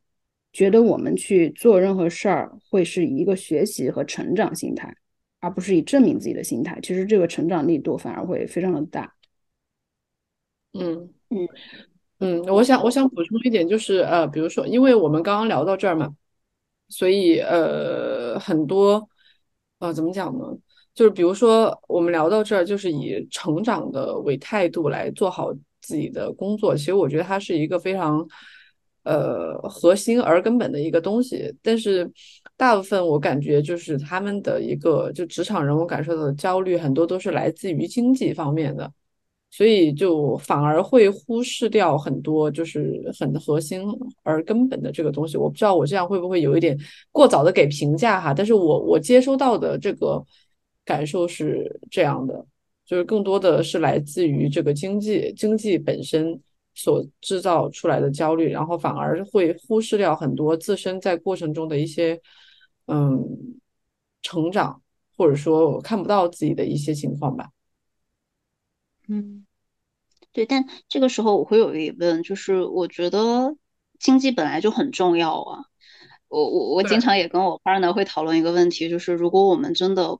[0.51, 4.97] 觉得我们去做任何事儿会是以一个学习和成长心态，
[5.41, 6.81] 而不是以证明自己的心态。
[6.83, 9.15] 其实这个成长力度反而会非常的大。
[10.73, 11.49] 嗯嗯
[12.21, 16.17] 嗯，我想我想补充一点，就是呃，比如说，因为我们刚刚聊到这儿嘛，
[16.89, 19.07] 所以呃，很多
[19.81, 20.57] 呃，怎么讲呢？
[21.01, 26.77] 就是比如说，我们聊到这儿，就是以成长的为态度来做好自己的工作。
[26.77, 28.23] 其实我觉得它是一个非常
[29.05, 31.55] 呃核心而根本的一个东西。
[31.63, 32.07] 但是
[32.55, 38.93] 大部分我感觉就是他们的一个就职场人，我感受到的焦虑很多都是来自于经济方面的，
[39.51, 43.83] 所以就反而会忽视掉很多就是很核心
[44.23, 45.39] 而根本的这个东西。
[45.39, 46.79] 我不知道我这样会不会有一点
[47.11, 48.35] 过早的给评价哈？
[48.35, 50.23] 但是我我接收到的这个。
[50.85, 52.47] 感受是这样的，
[52.85, 56.41] 就是更多的是来自于这个经济经济本身
[56.75, 62.21] 所制造出来的焦虑，然后反而会忽视掉很多自身在过程中的一些
[62.87, 63.61] 嗯
[64.23, 64.83] 成长，
[65.17, 67.51] 或者说我看不到自己的一些情况吧。
[69.09, 69.45] 嗯，
[70.33, 73.57] 对，但这个时候我会有疑问，就是我觉得
[73.99, 75.65] 经济本来就很重要啊。
[76.29, 80.17] 我我我经常也跟我 partner 会讨论一个问题，就是如果我们真的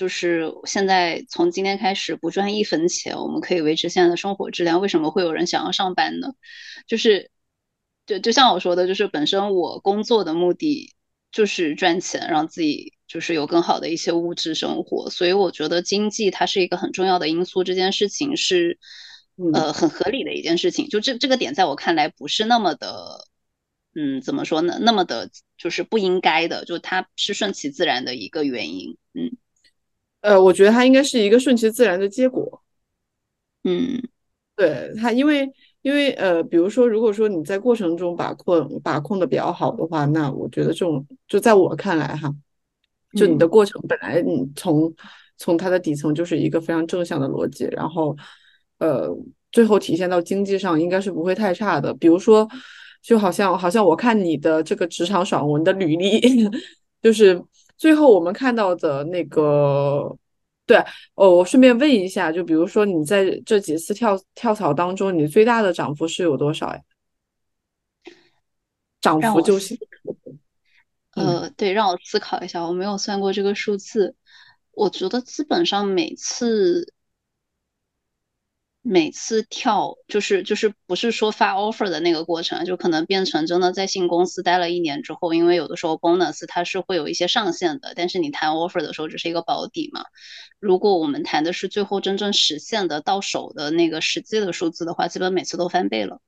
[0.00, 4.80] 就是现在从今天开始不赚一分钱，我们可以维持现在的生活质量。
[4.80, 6.32] 为什么会有人想要上班呢？
[6.86, 7.30] 就是，
[8.06, 10.94] 就就像我说的，就是本身我工作的目的
[11.30, 15.10] 就是赚钱，让自己就是有更好的一些物质生活。
[15.10, 18.78] 所以我觉得经济它是一个很重要的因素，这件事情是
[19.52, 20.88] 呃很合理的一件事情。
[20.88, 23.28] 就这这个点在我看来不是那么的，
[23.94, 24.78] 嗯，怎么说呢？
[24.80, 29.36] 那么的就是不应该的，就它是顺其自然的一个原因，嗯。
[30.20, 32.62] 呃，我觉得它应该是一个顺其自然的结果。
[33.64, 34.02] 嗯，
[34.56, 35.50] 对它，因为
[35.82, 42.30] 因为呃，比如说，如果说你在过程中把控把控的比较好的话，那我觉得这种就在我看来哈，
[43.16, 44.92] 就你的过程本来你从
[45.38, 48.14] 从它的底层就是一个非常正向的逻辑，然后
[48.78, 49.08] 呃，
[49.52, 51.94] 最后体现到经济上应该是不会太差的。
[51.94, 52.46] 比如说，
[53.02, 56.20] 就好像好像我看你的这个职场爽文的履历，
[57.00, 57.42] 就是。
[57.80, 60.14] 最后我们看到的那个，
[60.66, 60.76] 对
[61.14, 66.80] 哦，我顺便问一下，就比如说你在这几次跳跳槽当中，你最大的涨幅是有多少呀？
[69.00, 69.78] 涨幅就是，
[71.14, 74.14] 呃，对，让我思考一下，我没有算过这个数字，
[74.72, 76.92] 我觉得基本上每次。
[78.82, 90.04] 每次跳就是就是不是说发 offer 的那个过程，就可能变成真的在新公司待了一年之后，因为有的时候 bonus 它是会有一些上限的，但是你谈 offer 的时候只是一个保底嘛。
[90.58, 96.20] 如果我们谈的是最后真正实现的到手的那个实际的数字的话，基本每次都翻倍了。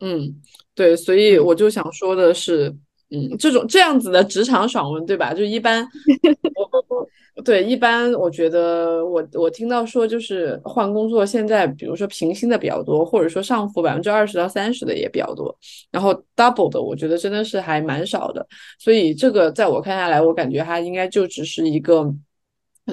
[0.00, 0.42] 嗯，
[0.74, 2.76] 对，所以我就想说的是。
[3.10, 5.32] 嗯，这种这样子的职场爽文，对吧？
[5.32, 5.82] 就一般，
[7.44, 15.56] 对，一般我觉得我我听到说就是换工作，现在比如说平薪的比较多，或者说上浮百分之二十到三十的也比较多，
[15.90, 18.46] 然后 double 的我觉得真的是还蛮少的。
[18.78, 22.12] 所以这个在我看下来，我感觉它应该就只是一个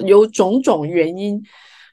[0.04, 1.42] 有种种原因、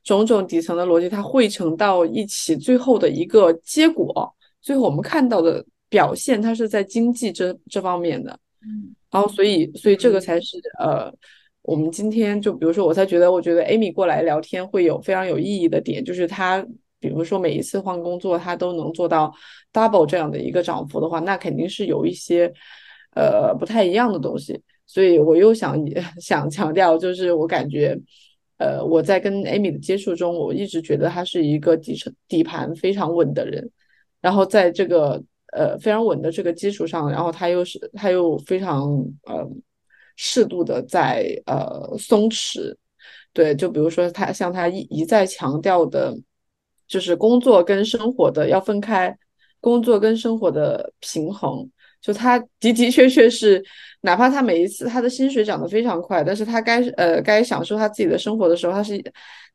[0.04, 4.36] 种种底层的逻辑，它汇成到一起最后的一个结果。
[4.62, 5.66] 最后我们看到的。
[5.94, 8.32] 表现它是在经济这这方面的，
[8.66, 11.14] 嗯，然后所以所以这个才是呃，
[11.64, 16.66] 我们今天就比如说我才觉得，我觉得 Amy 过来聊天会有非常有意义的点，就是他
[17.00, 19.34] 比如说每一次换工作，他都能做到
[19.72, 22.52] double 这样的一个涨幅的话，那肯定是有一些
[23.16, 24.62] 呃不太一样的东西。
[24.86, 25.78] 所以我又想
[26.20, 27.98] 想强调，就是我感觉
[28.58, 33.70] 呃我在跟 Amy 的接触中，我一直觉得他是一个底层底盘非常稳的人，
[34.22, 35.24] 然后在这个。
[35.56, 38.90] 呃，非常稳的这个基础上，然后他又是他又非常
[39.28, 39.48] 呃
[40.16, 42.76] 适度的在呃松弛，
[43.34, 46.16] 对，就比如说他像他一一再强调的，
[46.88, 49.16] 就是工作跟生活的要分开，
[49.60, 51.68] 工作跟生活的平衡，
[52.02, 53.64] 就他的的确确是，
[54.02, 59.02] 哪怕他每一次他的薪水涨得非常快，但是他该呃该享受他自己的生活的时候，他是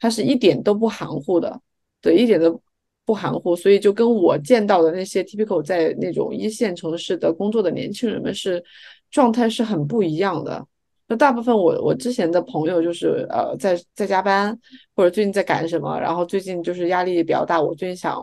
[0.01, 1.61] 他是一点都不含糊的，
[2.01, 2.61] 对，一点都
[3.05, 3.55] 不含糊。
[3.55, 8.63] 所以就跟我见到的那些 typical 在那种一线城市的工作的年轻人们是
[9.11, 10.67] 状态是很不一样的。
[11.07, 14.59] 那大部分我我之前的朋友就是呃在在加班
[14.95, 18.23] 或者最近在赶什么，然后最近就是压力比较大，我最近想。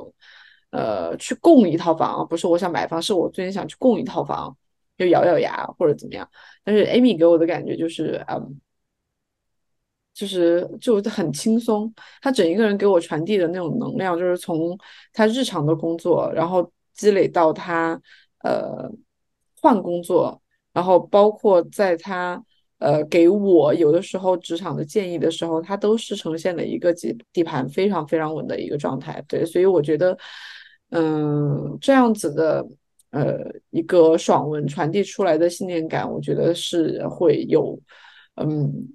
[0.72, 4.54] 呃，去供一套房，不是我想买房，是我最近想去供一套房，
[4.98, 6.28] 就咬咬牙或者怎么样。
[6.66, 8.60] 但是 Amy 给我的感觉就是，嗯，
[10.14, 11.94] 就是就很轻松。
[12.22, 14.78] 他整一个人给我传递的那种能量，就是从
[15.14, 17.98] 他日常的工作，然后积累到他
[18.44, 18.92] 呃
[19.62, 20.42] 换工作，
[20.76, 22.40] 然后包括在他
[22.78, 29.24] 呃给我有的时候职场的建议的时候，他都是呈现了一个底底盘非常非常稳的一个状态。
[29.28, 30.16] 对，所以我觉得。
[30.92, 32.64] 嗯，这样子的
[33.10, 33.40] 呃
[33.72, 37.78] 一个爽文传递出来的信念感，我觉得是会有，
[38.36, 38.88] 嗯，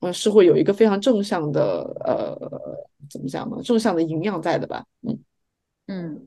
[0.00, 1.60] 呃是会有一个非常正向的
[2.04, 2.34] 呃
[3.08, 3.58] 怎么讲呢？
[3.62, 4.84] 正向的营养在的吧？
[5.02, 5.18] 嗯
[5.88, 6.26] 嗯。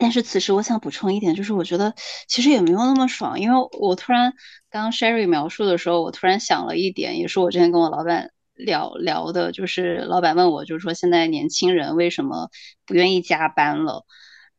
[0.00, 1.94] 但是此时我想补充一点，就是我觉得
[2.26, 4.32] 其实也没有那么爽，因为我突然
[4.68, 8.30] 刚刚 Sherry 描述的时候，我突然想了一点，也是我之前跟我老板。
[8.62, 12.50] 聊聊的就是老板问我，就是说现在年轻人为什么
[12.84, 14.04] 不愿意加班了？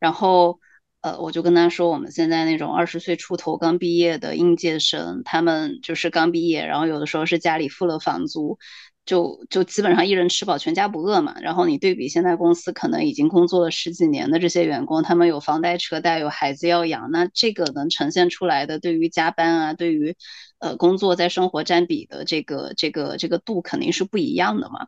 [0.00, 0.58] 然后
[1.02, 8.58] 呃，我就跟他说，我们现在那种二十岁出头刚毕业的应届生，他们就是刚毕业，然后有的时候是家里付了房租，
[9.04, 11.34] 就就基本上一人吃饱全家不饿嘛。
[11.40, 20.16] 然后你对比现在公司可能已经工作了十几年的这些员工，他们有房贷车贷，有孩子要养，那这个能呈现出来的对于加班啊，对于。
[20.62, 24.86] 呃，工作在生活占比的这个这个这个度肯定是不一样的嘛。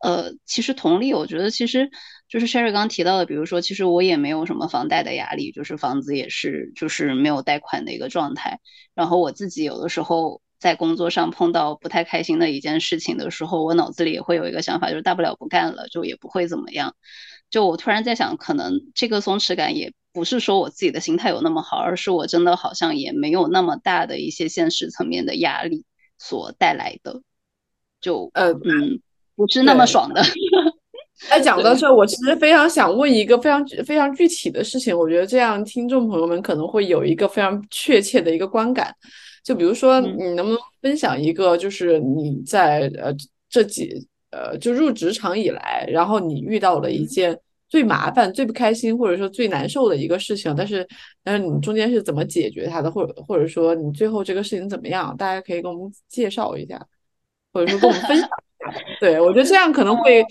[0.00, 1.90] 呃，其实同理，我觉得其实
[2.28, 8.60] 就是 Sherry 刚提到的，比如说，其实我也没有什么房贷的压力，就是房子也是就是没有贷款的一个状态。
[8.94, 16.94] 然后我自己有的时候在工作上碰到不太开心的一件事情的时候，我脑子里也会有一个想法，就是大不了不干了，就也不会怎么样。
[17.50, 19.92] 就我突然在想，可能这个松弛感也。
[20.10, 25.84] 不是说我自己的心态有那么好，而是我真的好像也没有那么大的一些现实层面的压力
[26.18, 27.20] 所带来的，
[28.00, 29.00] 就呃嗯，
[29.36, 30.20] 不是那么爽的。
[31.28, 38.92] 哎，讲到这，我其实非常想问一个非常非常具体的事情，我觉得这样听众朋友们可能会有一个非常确切的一个观感。
[39.48, 43.14] 就比如说，你能不能分享一个，就是你在呃
[43.48, 47.38] 这几呃就入职场以来，然后你遇到了一件。
[47.70, 50.88] 最麻烦、最不开心，或者说最难受的一个事情，但是，
[51.22, 55.14] 但是你中间是怎么解决它的，或者或者说你最后这个事情怎么样？
[55.18, 56.82] 大家可以跟我们介绍一下，
[57.52, 58.80] 或者说跟我们分享一下。
[59.00, 60.24] 对我觉得这样可能会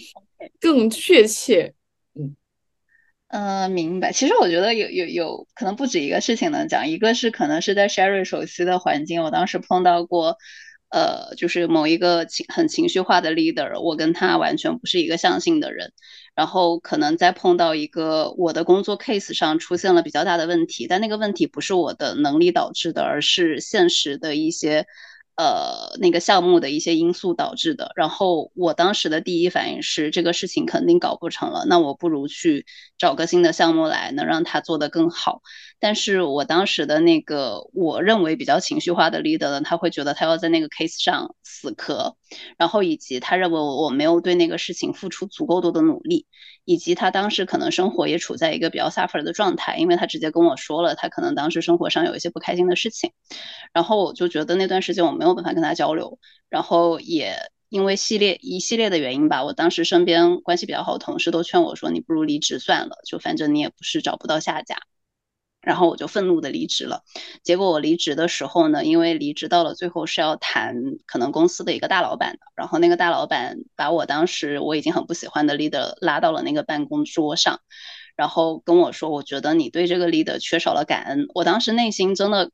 [0.59, 1.72] 更确切。
[3.30, 4.11] 嗯，明白。
[4.13, 10.38] 其实我觉得有有有可能不止一个事情能讲，一个是可能是在 Sherry 熟悉的环境，我当时碰到过。
[10.89, 15.91] 呃，就是某一个情很情绪化的 leader，我跟他完全不是一个相性的人。
[16.34, 24.86] 然后可能在碰到一个我的工作 case 上出现了比较大的问题，但那个问题不是我的能力导致的，而是现实的一些。
[25.38, 27.92] 呃，那个项目的一些因素导致的。
[27.96, 32.66] 然后我当时的第一反应是，这个事情肯定搞不成了，那我不如去
[32.98, 35.42] 找个新的项目来，能让他做得更好。
[35.80, 42.16] 但是我当时的那个我认为比较情绪化的 leader 呢，他会觉得他要在那个 case 上死磕，
[42.58, 46.26] 然后以及他认为我没有对那个事情付出足够多的努力，
[46.68, 53.13] 以及他当时可能生活也处在一个比较 suffer 的状态，因为他直接跟我说了，他可能当时生活上有一些不开心的事情。
[53.72, 55.38] 然后我就觉得那段时间我没有。
[55.38, 56.18] 办法跟他交流，
[56.49, 57.36] 然后也
[57.70, 64.78] 因为系列一系列的原因吧，我当时身边关系比较好的同事都劝我说：“你不如离职算了，就反正你也不是找不到下家。”
[65.68, 67.03] 然后我就愤怒的离职了。
[67.43, 77.59] 结果我离职的时候呢，因为离职到了最后是要谈可能公司的一个大老板的，然后那个大老板把我当时我已经很不喜欢的 leader 拉到了那个办公桌上，
[78.15, 82.49] 然后跟我说：“我觉得你对这个 leader 缺少了感恩。”我当时内心真的。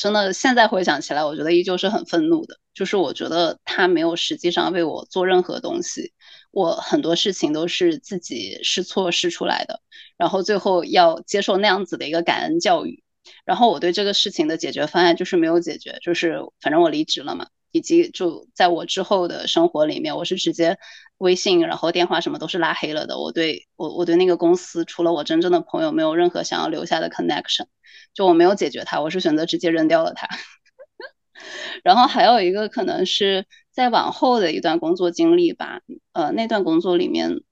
[0.00, 2.60] 真的，现在回想起来，我觉得依旧是很愤怒的。
[2.72, 6.12] 就是我觉得他没有实际上为我做任何东西，
[6.50, 9.80] 我很多事情都是自己试错试出来的，
[10.16, 13.02] 然后最后要接受那样子的一个感恩教育。
[13.44, 17.48] 然后我对这个事情的解决方案就是没有解决，就是反正我离职了嘛。
[17.70, 20.78] 以及就在我之后的生活里面，我是直接
[21.18, 23.18] 微信，然后电话什么都是拉黑了的。
[23.18, 27.66] 我对我我对那个公司，除了我真正的朋友，没有任何想要留下的 connection。
[28.14, 30.26] 就我没有解决它，我是选择直接扔掉了它。
[31.84, 33.44] 然后还有一个可能是
[33.78, 37.42] 在往后的一段工作经历吧，呃，那段工作里面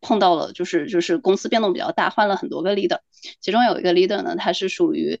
[0.00, 2.98] 碰到了，就是就是公司变动比较大，换了很多个 leader，
[3.40, 5.20] 其中有一个 leader 呢，他是属于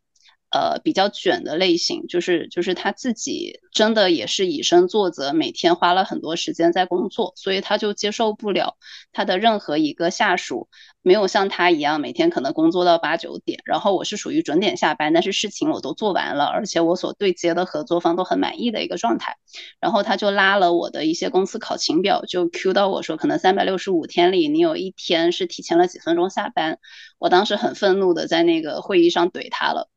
[0.50, 8.76] 呃比较卷的类型，就是就是他自己真的也是以身作则，每天花了很多时间在工作，所以他就接受不了
[9.12, 10.68] 他的任何一个下属
[11.02, 19.36] 没有像他一样每天可能工作到八九点，然后我是属于准点下班，但是事情我都做完了，而且我所对接的合作方都很满意的一个状态，
[19.80, 26.78] 然后他就拉了我的一些公司考勤表，就 Q 到我说，可能三百六十五天里你有一天是提前了几分钟下班，
[27.18, 29.88] 我当时很愤怒的在那个会议上怼他了。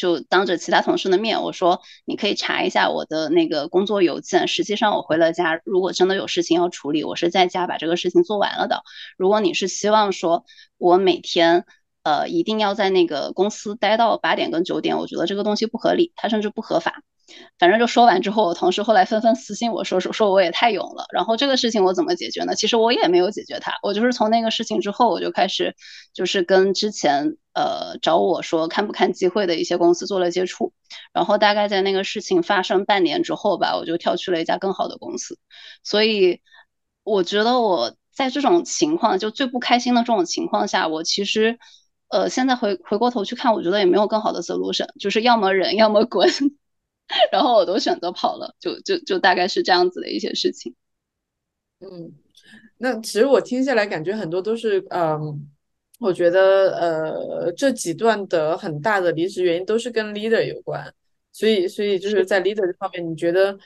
[0.00, 4.48] 就当着其他同事的面，我说你可以查一下我的那个工作邮件。
[4.48, 8.82] 实际上我回了家，如果真的有事情要处理，我是在家把这个事情做完了的。
[9.18, 10.46] 如果你是希望说
[10.78, 11.66] 我每天
[12.02, 17.02] 呃一定要在那个公司待到八点跟九点，我觉得这个东西不合理，它甚至不合法。
[17.58, 21.06] 反正就说完之后，我同事后来纷纷私信我说说说我也太勇了。
[21.12, 22.54] 然后这个事情我怎么解决呢？
[22.54, 25.74] 其实我也没有解决它，我就是从那个事情之后，我就开始
[26.12, 30.72] 就是跟之前呃找我说看不看机会的一些公司做了接触。
[31.12, 35.38] 然后大概在那个事情发生半年之后吧，我就跳去了一家更好的公司。
[35.84, 36.40] 所以
[37.04, 41.58] 我觉得我在这种情况就最不开心的这种情况下，我其实
[42.08, 46.28] 呃现在回回过头去看，我觉得也没有更好的 solution，就是要么忍，要么滚。
[47.32, 50.74] 然后我都选择跑了，就就就大概是这样子的一些事情。
[51.80, 52.12] 嗯，
[52.78, 55.50] 那其实我听下来感觉很多都是，嗯，
[55.98, 60.94] 我觉得呃这几段的很大的离职原因都是跟 leader 有关，
[61.32, 63.58] 所以所以就是在 leader 这方面，你觉得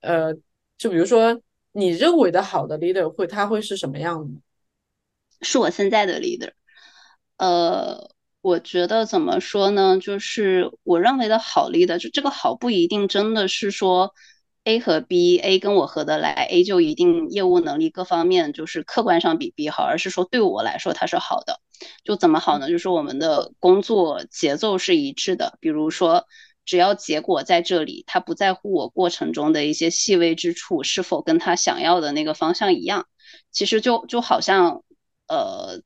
[0.00, 0.34] 呃
[0.76, 1.40] 就比如说
[1.72, 4.40] 你认为的好的 leader 会他会是什么样的？
[5.40, 6.52] 是我现在的 leader，
[7.38, 8.11] 呃。
[8.42, 9.98] 我觉得怎么说呢？
[10.00, 14.12] 就是我认为的好 leader，就这个好不一定真的是说
[14.64, 21.60] A 和 B，A 跟我合得来，A 就一定业务能力各方面就是客观上比 B 好，而是说对我来说它是好的。
[22.04, 22.68] 就怎么好呢？
[22.68, 26.26] 就是我们的工作节奏是一致的，比如说
[26.64, 33.06] 只要结果在这里，他不在乎我过程中的一些细微之处是否跟他想要的那个方向一样。
[33.52, 34.82] 其实就就好像
[35.28, 35.80] 呃。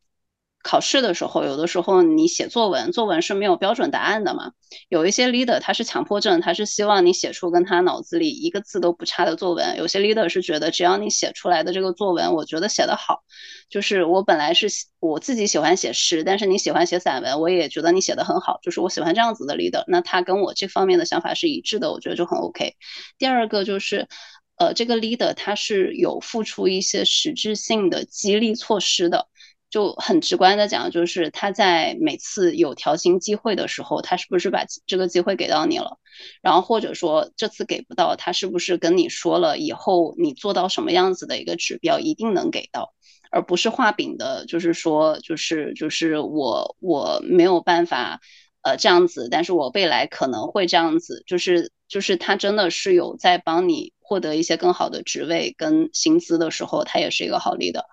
[0.67, 4.51] 考试的时候，有的时候你写作文，作文是没有标准答案的嘛。
[4.89, 9.77] 有一些 leader 他是强迫症，他是希望你写出跟他脑子里一个字都不差的作文。
[9.77, 13.23] 有些 leader 是觉得只要你写出来的这个作文，我觉得写得好。
[13.71, 14.67] 就是我本来是
[14.99, 18.59] 我自己喜欢写诗，但是你喜欢写散文，我也觉得你写的很好。
[18.61, 22.75] 就是我喜欢这样子的 leader，那他跟我这方面的想法是一致的，我觉得就很 OK。
[23.19, 24.09] 第二个就是，
[24.57, 29.29] 呃，这个 leader 他是有付出一些实质性的激励措施的。
[29.77, 35.99] 就很直观的讲，就是他在每次有调薪机会的时候，他是不是把这个机会给到你了？
[36.41, 42.95] 然后或者说这次给不到，他是不是跟你说了以后你做到什么样子的一个指标一定能给到，
[43.31, 48.23] 而不是画饼的，就是说就是就是我我没有办法
[48.63, 57.85] 呃这样子，但是我未来可能会这样子，就是就是他真的是有在帮你获得一些更好的职位跟薪资的时候，他也是一个好力的。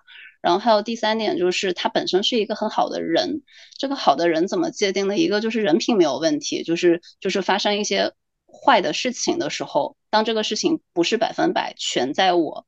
[0.44, 3.40] 然后还有第三点，就是他本身是一个很好的人。
[3.78, 5.16] 这个好的人怎么界定呢？
[5.16, 8.12] 一个就是人品没有问题，就是就是发生一些
[8.46, 12.66] 坏的事情的时候，当这个事情不是百分百全在我。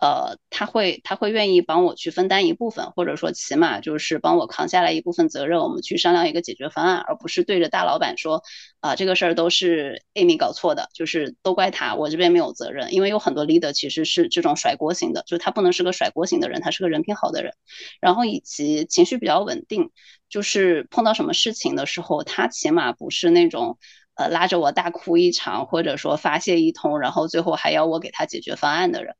[0.00, 8.42] 呃，他会他会愿意帮我去分担一部分，或者说起码就是帮我扛下来一部分责任，我们去商量一个解决方案，而不是对着大老板说
[8.80, 12.94] 啊这个事儿都是 Amy 搞错的，就是都怪他，我这边没有责任。
[12.94, 17.52] 因为有很多 leader 其实是这种甩锅型的，就他不能是个甩锅型的人，他是个人品好的人，
[18.00, 19.90] 然后以及情绪比较稳定，
[20.30, 23.78] 就是碰到什么事情的时候，他起码不是那种
[24.14, 29.14] 呃拉着我大哭一场，或者说发泄一通，然后最后还要我给他解决方案的人。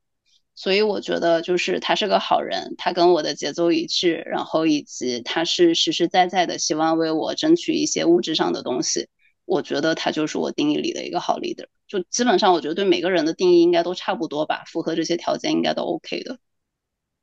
[0.54, 9.08] 所以我觉得，就是他是个好人，他跟我的节奏一致，然后以及他是实实在在的希望为我争取一些物质上的东西。
[9.46, 11.66] 我觉得他就是我定义里的一个好 leader。
[11.88, 16.38] 就基本上，我觉得对每个人的定义应该都差不多吧，符合这些条件应该都 OK 的。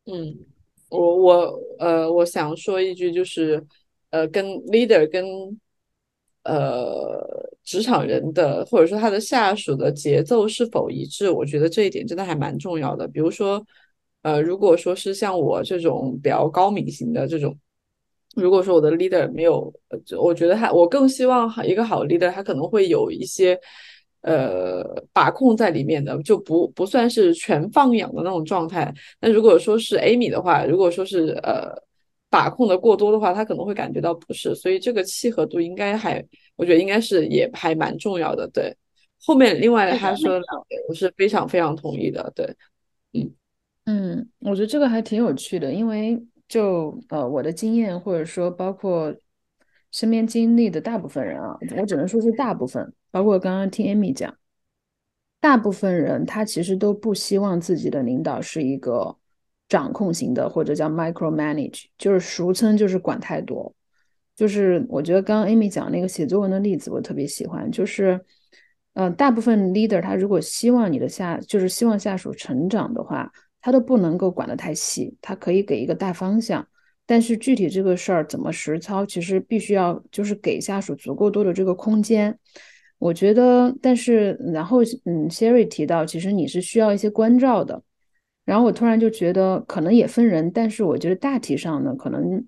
[0.06, 0.36] 嗯，
[0.90, 3.66] 我我呃，我想说一句，就是
[4.10, 5.26] 呃，跟 leader 跟
[6.48, 7.46] 呃。
[7.68, 11.30] 职场人的或者说他的下属的节奏是否一致？
[11.30, 13.06] 我觉得这一点真的还蛮重要的。
[13.10, 13.62] 比如说，
[14.22, 17.54] 呃，如果说是像我这种比较高敏型的这种，
[18.38, 19.70] 如果说我的 leader 没有，
[20.18, 23.60] 我觉得他，我更希望一个好 leader，他可能会有一些
[24.22, 24.82] 呃
[25.12, 28.94] 把控在里面的，就不不算是全放养的那种状态。
[29.20, 31.76] 那如果说是 Amy 的话，如果说是呃
[32.30, 34.54] 把控的过多的话，他可能会感觉到不适。
[34.56, 36.24] 所以这个契合度应该还。
[36.56, 38.76] 我觉得应该是也还蛮重要的，对。
[39.24, 42.56] 后面另外他说两点，我是非常非常同意的，对。
[43.14, 43.32] 嗯
[43.86, 49.16] 嗯，我觉得这个还挺有趣的，因为就呃我的经验或者说包括
[49.92, 54.36] 身边经历的大部分人啊，我只能说是大部分，包括刚刚听 Amy 讲，
[55.40, 59.16] 大部分人他其实都不希望自己的领导是一个
[59.70, 63.74] 掌控型的，或者叫 micro manage，就是俗称就是管太多。
[64.36, 68.20] 就是我觉得刚刚 Amy 讲那个写作文的例子，我特别喜欢，就是，
[68.94, 76.68] 呃，大部分 leader 他如果希望你的下，就是希望下属成长的话，他都不能够管得太细，他可以给一个大方向。
[77.08, 82.38] 但是具体这个事儿怎么实操，其实必须要就是给下属足够多的这个空间。
[83.00, 87.82] 我觉得，但是然后嗯，Sherry 提到，其实你是需要一些关照的。
[88.48, 92.42] 然后我突然就觉得，可能也分人，但是我觉得大体上呢，可能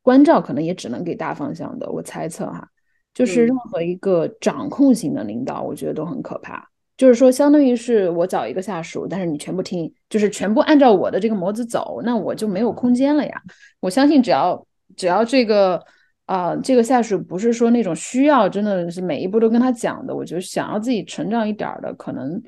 [0.00, 1.90] 关照可能也只能给大方向的。
[1.90, 2.68] 我猜测哈，
[3.12, 6.70] 就是任何一个掌控型的领导，我觉得都很可怕。
[6.96, 13.42] 就是说，相当于是我找一个下属，但是你全部听，就是全部按照我的这个模子走，那我就没有空间了呀。
[13.80, 14.64] 我相信，只要
[14.96, 15.82] 只要这个
[16.26, 22.40] 啊，这个下属不是说那种需要真的是每一步都跟他讲的，我觉得想要自己成长一点的，可能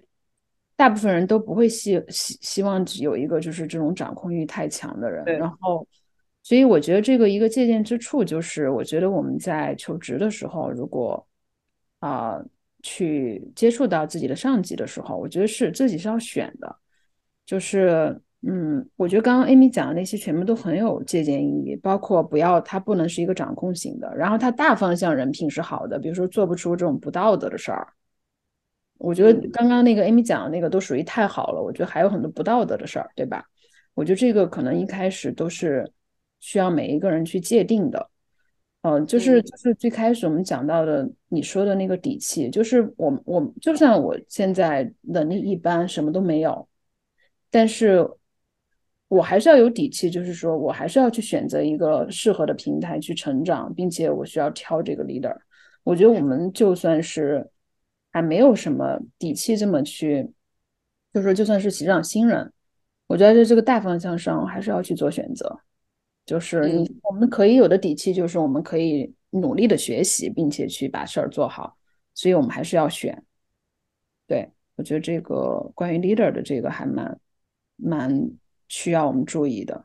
[0.77, 5.25] 大部分人都不会希希希望有一个就是这种掌控欲太强的人。
[5.39, 5.87] 然后，
[6.43, 11.27] 所以我觉得这个一个借鉴之处就是，我觉得我们在求职的时候，如果
[12.01, 12.43] 啊。
[12.85, 16.77] 去接触到自己的上级的时候，我觉得是自己是要选的，
[17.47, 27.87] 就是嗯，我觉得刚刚 Amy 讲的那些全部都很有借鉴意义，包括不要他不能是一个掌控型的，然后他大方向人品是好的，比如说做不出这种不道德的事儿。
[29.03, 33.45] 我觉得刚刚那个 Amy 讲的那个都属于太好了，我觉得还有很多不道德的事儿，对吧？
[33.95, 35.91] 我觉得这个可能一开始都是
[36.41, 38.09] 需要每一个人去界定的。
[38.83, 46.67] 嗯，就是就是最开始我们讲到的，你说的那个底气，就是我我就算我现在能力一般，什么都没有，
[47.51, 48.09] 但是
[49.09, 55.37] 我还是要有底气，就是说我还是要去选择一个适合的平台去成长，并且我需要挑这个 leader。
[55.85, 57.47] 我觉得我们就算是
[58.13, 60.31] 还没有什么底气这么去，
[61.13, 62.53] 就是说就算是职场新人，
[63.07, 65.59] 我觉得在这个大方向上还是要去做选择。
[66.25, 71.77] 就是你，我们可以有的底气，就是我们可以努力的学习，并且去把事儿做好。
[72.15, 73.25] 所以我们还是要选。
[74.27, 77.19] 对我觉得这个关于 leader 的这个还蛮
[77.77, 78.31] 蛮
[78.69, 79.85] 需要我们注意的。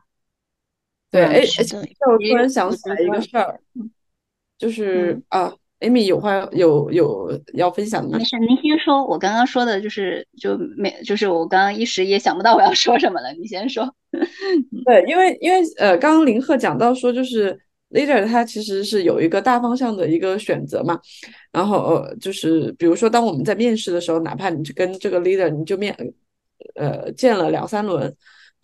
[1.09, 3.59] 对，哎，我突然想起来一个事儿，
[4.57, 5.53] 就是啊。
[5.79, 8.17] 艾米有话有有要分享的吗？
[8.17, 9.05] 没事，您先说。
[9.05, 13.31] 我刚刚说的就是就没，就是我刚刚一时也想不到我要说什么了。
[13.33, 13.87] 你先说。
[14.85, 17.55] 对，因为因为呃，刚刚林鹤讲到说，就是
[17.91, 20.99] leader 他其实是有一个大方向的一个选择嘛。
[21.51, 25.95] 然后呃，就是比如说，当我们在面试的时候，哪怕你跟这个 leader 你就面
[26.73, 28.15] 呃见了两三轮。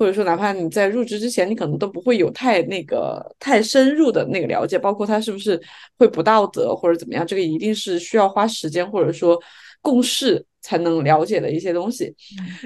[0.04, 5.58] 或者说，哪怕你在入职之前，你可能都不会有太那个太深入的那个了解，包括他是不是
[5.98, 9.42] 会不道德或者怎么样，这个一定是需要花时间或者说
[9.82, 12.14] 共事才能了解的一些东西。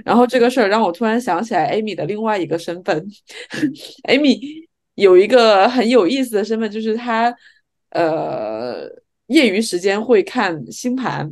[0.04, 3.06] 然后这个事儿让我突然想起来，Amy 的另外一个身份，
[4.10, 4.40] Amy
[4.96, 7.32] 有一个很有意思的身份，就是她
[7.92, 8.90] 呃
[9.28, 11.32] 业余时间会看星盘，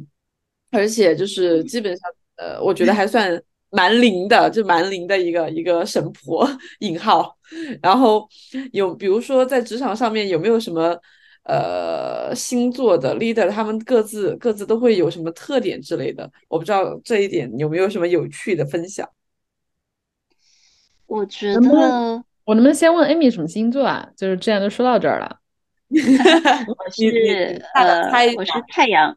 [0.69, 3.41] 而且就是基本上呃，我觉得还算。
[3.75, 6.47] 蛮灵的，就蛮灵的一个一个神婆
[6.79, 7.37] 引号。
[7.83, 8.27] 然后
[8.71, 10.97] 有比如说在职场上面有没有什么
[11.43, 16.31] 呃星座的 leader，他们各自各自都会有什么特点之类的？
[16.47, 19.07] 我不知道这一点有没有什么有趣的分享。
[21.07, 24.09] 我觉得我能不能先问 Amy 什么星座啊？
[24.17, 25.37] 就是这样都说到这儿了。
[26.67, 29.15] 我是呃，我是太阳，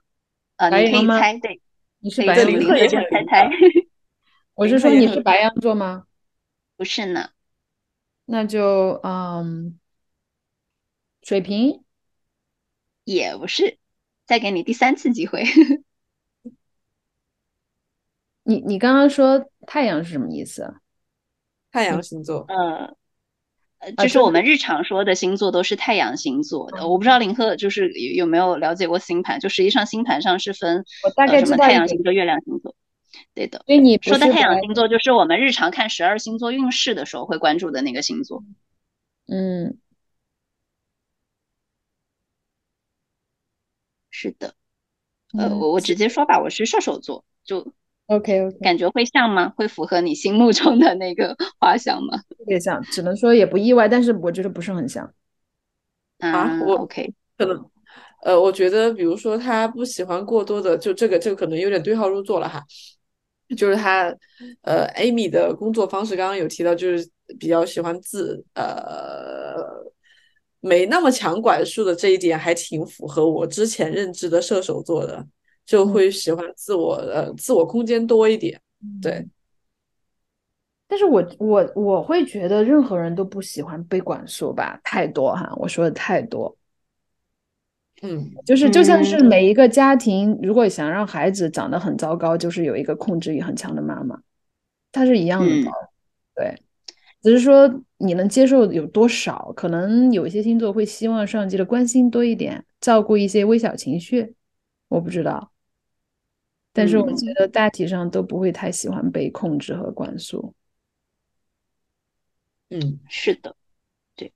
[0.56, 1.60] 呃，你可以猜对，
[2.00, 3.50] 你是白羊，你可以猜猜。
[4.58, 6.06] 我是说你是白羊座吗？
[6.76, 7.30] 不是呢，
[8.24, 9.78] 那就嗯，
[11.22, 11.84] 水瓶
[13.04, 13.78] 也不是，
[14.26, 15.44] 再给你第三次机会。
[18.42, 20.74] 你你刚刚说太阳是什么意思？
[21.70, 22.96] 太阳星座，嗯，
[23.96, 26.88] 就是我们日常说的星座都是太阳星座的。
[26.88, 32.74] 我不知道林鹤就是有没有了解过星盘，就实际上星盘上是分我大概知道太阳星座、月亮星座。
[33.34, 38.42] 对的，所以你说的太阳星座就是我们日常看十二星座运势的时候会关注的那个星座。
[39.26, 39.78] 嗯，
[44.10, 44.54] 是的。
[45.38, 47.72] 呃，我我直接说吧，我是射手座，就
[48.06, 49.50] OK，OK，感觉会像吗？
[49.50, 52.16] 会符合你心目中的那个 画像吗？
[52.30, 55.12] 特别像，只能说也不意外，但是我觉得不是很像。
[56.18, 57.70] 啊，我 OK，可能。
[58.22, 62.64] 呃，我觉得，比如说他不喜欢过多的，就这个，这个可能有点对号入座了哈。
[63.56, 64.14] 就是他，
[64.62, 69.56] 呃，Amy 的工作方式刚刚有提到，就是比较喜欢自，呃，
[70.60, 75.26] 没那么强管束的这一点，还挺符合我之前认知的射手座的，
[75.64, 78.60] 就会喜欢自我呃自我空间多一点。
[79.00, 79.26] 对，
[80.86, 86.57] 但是我我我会觉得任何人都不喜欢被管束吧，太多哈，我说的太多。
[88.02, 94.20] 嗯，就是就像是每一个家庭，如果想让孩子长得很糟糕，就是有一个控制欲很强的妈妈，
[94.92, 95.88] 它是一样的道理。
[96.36, 96.62] 对，
[97.20, 104.34] 只是说你能接受有多少，可能有一些星座会希望上级的关心多一点，照顾一些微小情绪，
[104.86, 105.50] 我不知道。
[106.72, 110.54] 但是我觉得大体上都不会太喜欢被控制和管束。
[112.70, 113.56] 嗯，是的，
[114.14, 114.32] 对，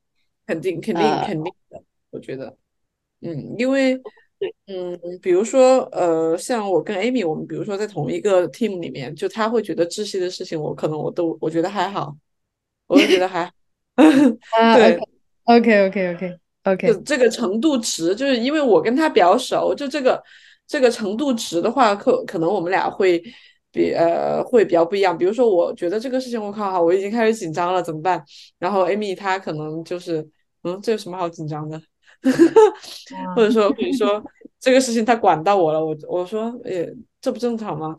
[0.46, 2.56] 肯定肯定肯定的，我觉得。
[3.22, 4.00] 嗯，因为，
[4.66, 12.14] 嗯，比如说，呃，像我跟 Amy，我们比如说在同一个 team 里面，就他会觉得窒息的事情，我可能我都我觉得还好，
[12.88, 13.48] 我就觉得还，
[13.96, 14.98] 对
[15.44, 20.20] ，OK OK OK OK，就这个程度值，就是因为我跟他比较熟，就这个
[20.66, 23.22] 这个程度值的话，可可能我们俩会
[23.70, 25.16] 比呃会比较不一样。
[25.16, 28.24] 比如说，我觉得这个事情我靠，我已经开始紧张了，怎么办？
[28.58, 30.28] 然后 Amy 她可能就是，
[30.64, 31.80] 嗯，这有什么好紧张的？
[33.34, 34.22] 或者说，比如说
[34.60, 36.86] 这个事情他管到我了，我我说，哎，
[37.20, 37.96] 这不正常吗？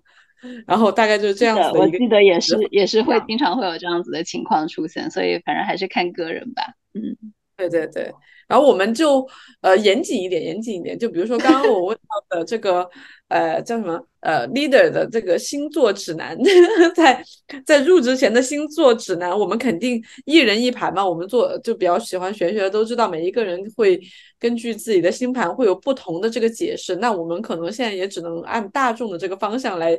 [0.68, 6.74] 然后大概就是这样子的我记得也是，也是会经常会有这样子的情况出现，所以反正还是看个人吧。
[6.94, 7.16] 嗯，
[7.56, 8.12] 对对对。
[8.48, 9.28] 然后我们就
[9.62, 11.00] 呃严谨一点，严谨一点。
[11.00, 12.88] 就比如说刚刚我问到的这个
[13.30, 16.38] 呃叫什么呃 leader 的这个星座指南，
[16.94, 17.24] 在
[17.66, 21.08] 在入职前的星座指南，我们肯定一人一盘嘛。
[21.08, 24.00] 我们做就比较喜欢玄学的都知道，每一个人会
[24.38, 26.98] 根据自己的星盘会有不同的这个解释。
[26.98, 29.98] 那我们可能现在也只能按大众的这个方向来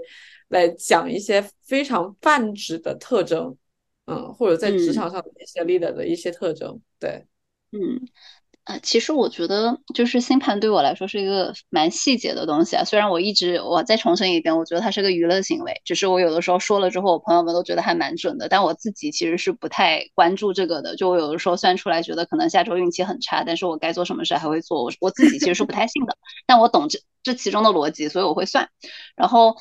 [0.49, 3.57] 来讲一些非常泛指的特征，
[4.07, 7.25] 嗯，或者在职场上的一些 leader 的一些特征，对。
[7.77, 8.07] 嗯，
[8.63, 12.85] 啊，其实我觉得就是星盘对我来说是一个蛮细节的东西啊。
[12.85, 18.49] 虽然我一直我再重申一遍，我觉得它是个娱乐行为，只是我有的时候说了之后，我朋友们都觉得还蛮准的。
[18.49, 20.95] 但我自己其实是不太关注这个的。
[20.95, 24.85] 就我有的时候算出来，觉得可能下周运气很差，但是我该做什么事还会做。
[24.85, 26.17] 我我自己其实是不太信的，
[26.47, 28.69] 但我懂这这其中的逻辑，所以我会算。
[29.17, 29.57] 然后，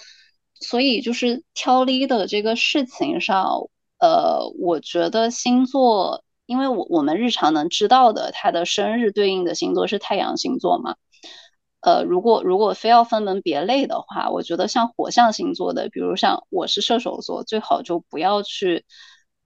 [0.59, 6.22] 所以就是挑 l 的这个事情上，呃，我觉得星座。
[6.46, 10.96] 因为我我们日常能知道的，他的生日对应的星座是太阳星座嘛？
[11.82, 18.86] 呃，如果如果非要分门别类的话，我觉得像火象星座的，比如像我是射手座，最好就不要去，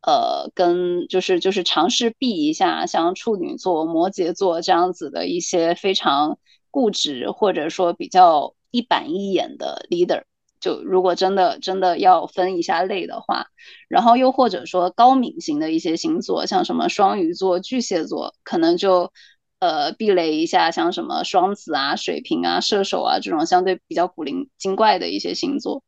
[0.01, 6.37] 呃，跟就是就是尝试避一下像处女座、摩羯座这样子的一些非常
[6.69, 10.23] 固执或者说比较一板一眼的 leader。
[10.59, 13.45] 就如果真的真的要分一下类的话，
[13.87, 19.11] 然后又或者说高敏型的一些星座，像什么双鱼座、巨蟹座，可能就
[19.59, 25.83] 呃避雷一下，像什么双子啊、水瓶啊、射手啊这种相对比较古灵精怪的一些星座，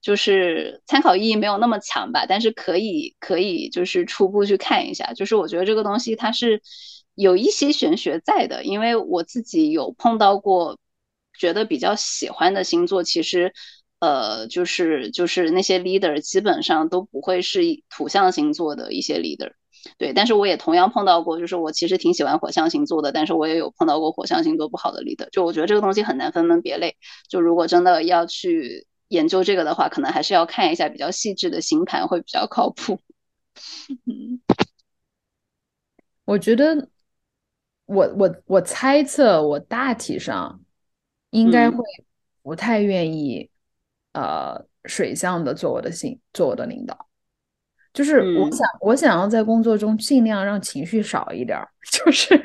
[0.00, 6.62] 就是参考意义没有那么强吧，但是可以可以就是初步去看一下，就是我觉得这个东西它是
[7.16, 10.78] 有一些玄学在的，因为我自己有碰到过
[11.36, 13.52] 觉得比较喜欢的星座，其实。
[14.02, 19.52] 呃，就是就是那些 leader 基本上都不会是土象星座的一些 leader，
[19.96, 20.12] 对。
[20.12, 25.30] 但是我也同样碰到过，就是我其实挺喜欢火象星座的，但是我也有碰到过火象星座不好的 leader。
[25.30, 26.96] 就我觉得这个东西很难分门别类。
[27.28, 32.98] 就如果真的要去研究这个的话，可能还是要看一下比较细致的星盘会比较靠谱。
[36.24, 36.88] 我觉得，
[37.86, 40.60] 我我我猜测，我大体上
[41.30, 41.84] 应该会
[42.42, 43.48] 不太愿意。
[44.12, 47.06] 呃，水象的做我的心，做我的领导，
[47.94, 51.68] 就是我想，我想要在工作中尽量让情绪少一点儿。
[51.90, 52.38] 就是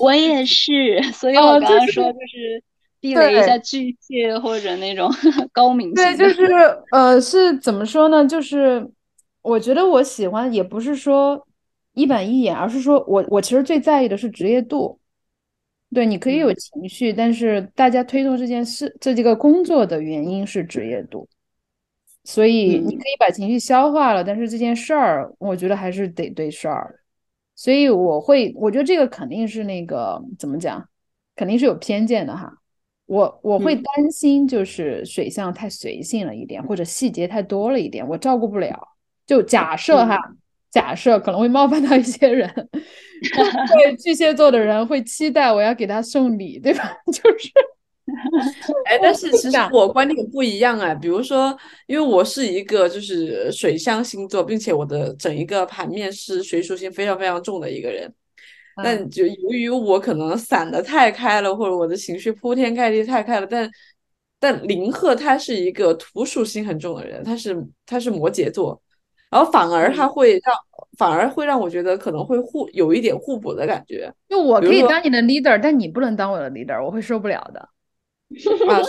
[0.00, 2.62] 我也是， 所以我刚刚说就是
[3.00, 5.10] 避雷一下巨蟹或者那种
[5.52, 5.94] 高明星。
[5.94, 6.44] 对，就是
[6.90, 8.26] 呃，是怎么说呢？
[8.26, 8.90] 就是
[9.42, 11.46] 我觉得我喜欢，也不是说
[11.94, 14.98] 一板一眼，而是说我我其实最在意的是职业度。
[15.94, 21.26] 对，你可以有情绪，但是大家推动这件事、这几个工作的原因是职业度，
[22.24, 27.00] 所以你可以把情绪消化了，但是这件事儿，我觉得还是得对事儿。
[27.56, 30.86] 所以我会，我觉得这个肯定是那个怎么讲，
[31.34, 32.52] 肯定是有偏见的哈。
[33.06, 38.88] 我我会担心，就是水象太随性了一点，或者细节太多了一点，我照顾不了。
[39.26, 40.18] 就假设哈。
[40.70, 42.68] 假设可能会冒犯到一些人，
[43.20, 46.96] 对巨蟹座的人会期待我要给他送礼，对吧？
[47.12, 47.50] 就是，
[48.86, 50.94] 哎，但是其实我观点不一样啊。
[50.94, 51.56] 比如说，
[51.86, 58.12] 因为我是一个就是水象星座，并且我的整一个盘面是水属性非常非常重的一个人，
[58.82, 63.70] 但就由于我可能散的太开了，或者我的情绪铺天盖地太开了，但
[64.40, 68.80] 但林鹤他是一个土属性很重的人，他是他是摩羯座，
[69.30, 70.54] 然后反而他会让
[70.96, 74.12] 反而会让我觉得可能会互有一点互补的感觉。
[74.28, 77.60] 就我可以当你的 leader，但你不能当我的 leader，我会受不了的。
[77.60, 78.80] 啊，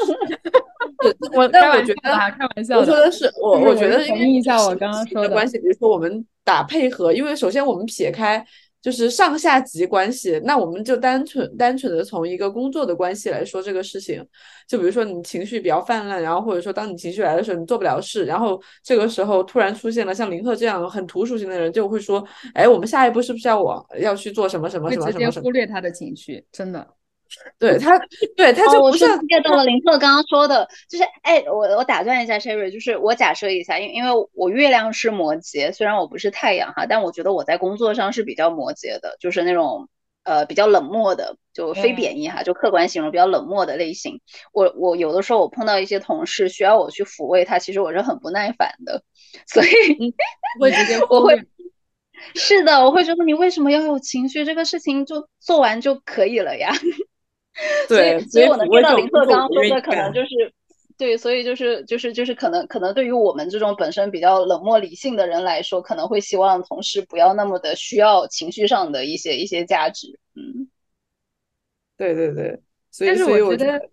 [1.35, 8.45] 我但我觉得开玩笑，我说的是我我觉得回应一下我刚刚说的关系，比如说我们打配合，因为首先我们撇开。
[8.81, 14.25] 就是上下级关系，那我们就单纯单纯的从一个工作的关系来说这个事情。
[14.67, 22.23] 就比如说你情绪比较泛滥，然后或者说当你情绪来的时候，你做不了事，然后这个时候突然出现了像林鹤这样很土属性的人，就会说，
[22.53, 25.25] 哎，我们下一步是不是要往要去做什么什么什么什么？
[25.25, 26.87] 直接忽略他的情绪，真的。
[27.59, 27.99] 对他，
[28.35, 39.89] 对他就不是 get 到了林特刚刚说的，就是哎，我我打断一下 Sherry，就是我假设一下，因因为我月亮是摩羯，虽然我不是太阳哈，但我觉得我在工作上是比较摩羯的，就是那种
[40.23, 44.19] 呃比较冷漠的，就非贬义哈，就客观形容比较冷漠的类型。
[44.51, 49.03] 我我有的时候我碰到一些同事需要我去抚慰他，其实我是很不耐烦的，
[49.45, 49.67] 所以
[50.59, 51.39] 会直接 我会
[52.35, 54.43] 是的，我会觉得你为什么要有情绪？
[54.43, 56.73] 这个事情就做完就可以了呀。
[57.89, 60.27] 对，所以我能听到林鹤刚刚说的，可能就是
[60.97, 70.07] 对，所以就是就是就是可能可能对于我们这种本身比较冷漠理性的人来说，可能会希望同事不要那么的需要情绪上的一些一些价值。
[70.35, 70.67] 嗯，
[71.97, 72.59] 对对对，
[72.99, 73.89] 但是我觉得，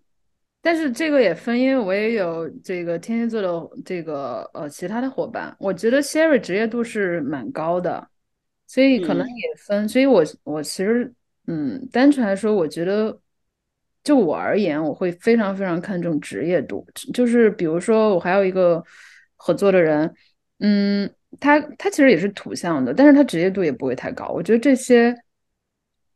[0.61, 8.05] 但是这个也分，因为我也有这个天蝎座的这个呃其他的伙伴，我觉得 Sherry 职业度是蛮高的，
[8.65, 11.13] 所以可能也分，所以我我其实
[11.47, 13.17] 嗯，单纯来说，我觉得。
[14.07, 16.87] 就我而言，我会非常非常看重职业度。
[17.13, 18.81] 就是比如说，我还有一个
[19.35, 20.09] 合作的人，
[20.59, 21.09] 嗯，
[21.41, 24.29] 他他其实也是土象的，但是他职业度也不会太高。
[24.29, 25.13] 我觉得这些，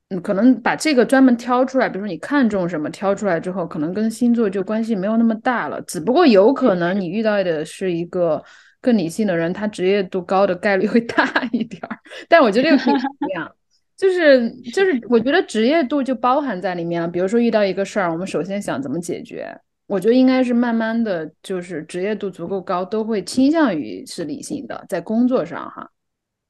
[0.07, 5.81] 嗯，可能把这个专门挑出来，比如说你看中什么，挑出来之后，可能跟星座就关系没有那么大了。
[5.81, 8.41] 只不过有可能你遇到的是一个
[8.79, 11.99] 更理性的人，他职业度高的概率会大一点儿。
[12.29, 12.89] 但我觉得这个不
[13.27, 13.53] 一样。
[14.01, 17.07] 就是就是，我觉得职业度就包含在里面了。
[17.07, 19.55] 比如说遇到一个事儿，我们首先想怎么解决。
[19.85, 24.83] 我觉得应该是慢慢的就是职业度足够高，都会倾向于是理性的。
[24.89, 25.87] 在工作上哈，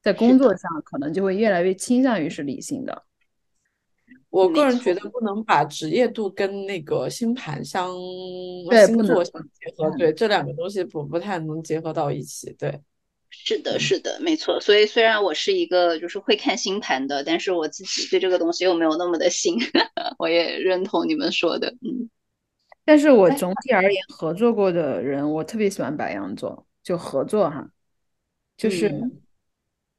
[0.01, 3.03] 在工作上可能就会越来越倾向于是理性的。
[4.29, 7.89] 我个人觉得不能把职业度跟那个星盘相
[8.87, 12.79] 星座相结合，对这两个东西不不太能结合到一起，对。
[13.31, 14.59] 是的，是的，没错。
[14.59, 19.57] 所以虽然我是一个就是会看星盘的，但是我自己对这个东西又没有那么的信。
[20.19, 22.09] 我也认同你们说的，嗯。
[22.83, 27.65] 但是我总体而言，合作过的人，我特别喜欢白羊座，就合作哈，
[28.57, 28.91] 就是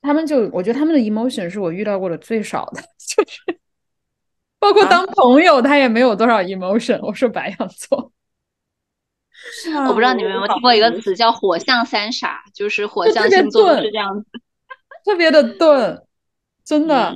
[0.03, 3.61] 他们就我觉得他们的 emotion 是我遇到过的最少的， 就是
[4.59, 7.01] 包括当朋友，他也没有多少 emotion。
[7.03, 8.12] 我说白羊座。
[9.88, 14.26] 我不知道你们有没有听过一个词叫“火象三傻”，就是火象星座是这样子，
[15.05, 16.03] 特别的钝，
[16.64, 17.14] 真的。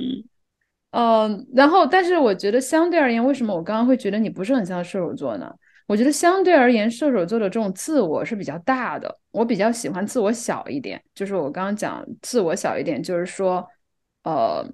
[0.91, 5.53] 嗯，然后，但是我觉得相对而言，为什么我刚刚会觉得你不是很像射手座呢？
[5.85, 11.01] 我觉得相对而言，射手座的这种自我是比较大的，我比较喜欢自我小一点。
[11.13, 13.65] 就是我刚刚讲自我小一点，就是说，
[14.23, 14.65] 呃，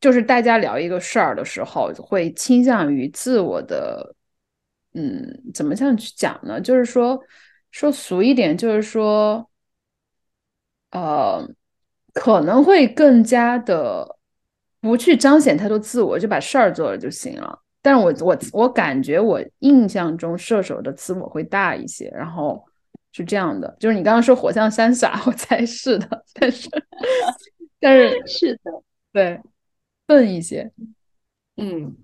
[0.00, 4.13] 就是大家聊一个事儿的时候，会倾向于自我的。
[4.94, 6.60] 嗯，怎么这样去讲呢？
[6.60, 7.20] 就是说，
[7.72, 9.50] 说俗一点，就是说，
[10.92, 11.48] 呃，
[12.12, 14.16] 可能会更加的
[14.80, 17.60] 不去彰显太多自我，就把事儿做了就行了。
[17.82, 22.64] 但是我我我感觉我印象中射手的自我会大一些，然后
[23.10, 26.70] 是这样的，就是你刚刚说火象三傻，我猜是的，但是
[27.80, 28.70] 但是是的，
[29.12, 29.40] 对，
[30.06, 30.70] 笨一些，
[31.56, 31.96] 嗯。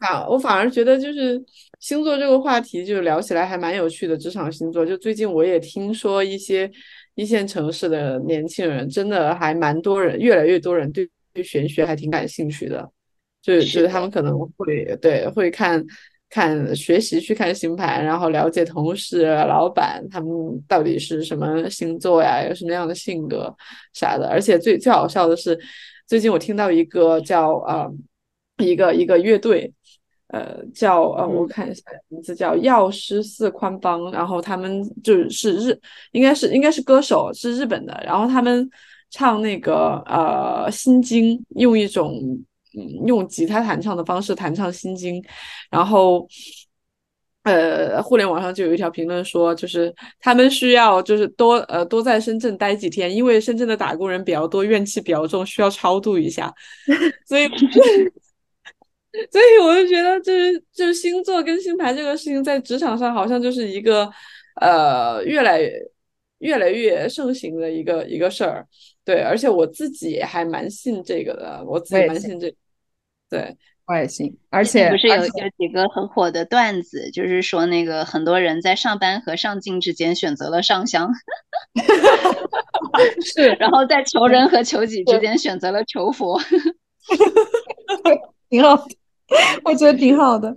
[0.00, 1.38] 反我反而觉得就是
[1.78, 4.16] 星座这个话题，就聊起来还蛮有趣的。
[4.16, 6.70] 职场星座，就最近我也听说一些
[7.16, 12.90] 一线城市的年轻人，真的还蛮多人，越来越多人对对玄学还挺感兴趣的。
[13.42, 15.84] 就就是他们可能会对会看
[16.30, 20.28] 看学习去看星盘，然后了解同事、老板他们
[20.66, 23.54] 到底是什么星座呀，有什么样的性格
[23.92, 24.26] 啥的。
[24.28, 25.58] 而且最最好笑的是，
[26.06, 27.92] 最近我听到一个叫呃。
[28.58, 29.72] 一个一个乐队，
[30.28, 35.78] 呃，叫呃，我看一下名字叫药师寺宽邦，然后他们就是日，
[36.12, 38.68] 应该是应该是歌手，是日本的，然后他们
[39.10, 42.14] 唱那个呃心经，用一种
[42.76, 45.22] 嗯用吉他弹唱的方式弹唱心经，
[45.70, 46.26] 然后
[47.44, 56.50] 呃，互联网上就有一条评论说，就是他们需要就是多呃多在深圳待几天，因为深圳的打工人比较多，怨气比较重，需要超度一下。
[57.28, 57.46] 所以，
[59.30, 64.10] 所以我就觉得，就是就是星座跟星盘这个事情，在职场上好像就是一个
[64.60, 65.72] 呃越来越
[66.38, 68.66] 越来越盛行的一个一个事儿。
[69.04, 72.54] 对，而且我自己还蛮信这个的，我自己蛮信这，
[73.28, 73.56] 对。
[73.86, 81.12] 我也信，而且不是有有几个很火的段子，就是说那个很多人在上班和上进之间选择了上香，
[83.22, 86.40] 是，然后在求人和求己之间选择了求佛，
[88.48, 88.96] 挺好的，
[89.64, 90.56] 我觉得挺好的。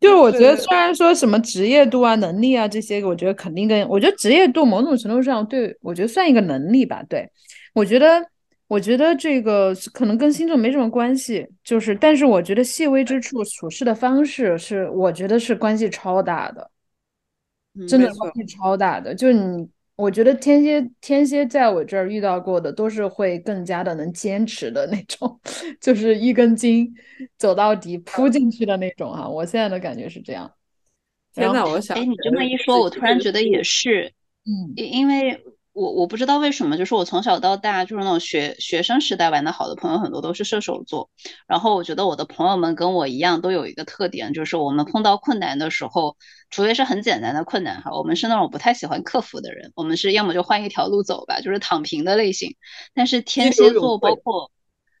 [0.00, 7.02] 就是我觉得虽然说什么职业度啊、能力啊这些，我觉得肯定跟我觉得职业度某种程度上对我觉得算一个能力吧。
[7.08, 7.30] 对
[7.74, 8.26] 我觉得。
[8.68, 16.68] 我觉得这个可能跟星座没什么关系，就是，但是我觉得细微之处、处事的方式是，我觉得是关系超大的，
[17.86, 19.14] 真的关系超大的。
[19.14, 25.40] 就是你，我觉得天蝎天蝎在我这儿遇到过的，都是会更加的能坚持的那种，
[25.80, 26.92] 就是一根筋
[27.38, 29.28] 走到底、扑进去的那种哈。
[29.28, 30.52] 我现在的感觉是这样。
[31.32, 34.12] 现在我想，哎，你这么一说，我突然觉得也是，
[34.44, 35.42] 嗯，因为。
[35.76, 41.10] 我我不知道为什么，就是我从小到大就是那种学学生时代玩的好的朋友很多都是射手座，
[41.46, 46.16] 然后我觉得我的朋友们跟我一样都有一个特点，就是我们碰到困难的时候，
[46.48, 52.56] 除非是很简单的困难哈，我们是那种不太喜欢克服的人，我们是要么就换一条路走吧，就是躺平的类型。
[52.94, 54.50] 但是天蝎座包括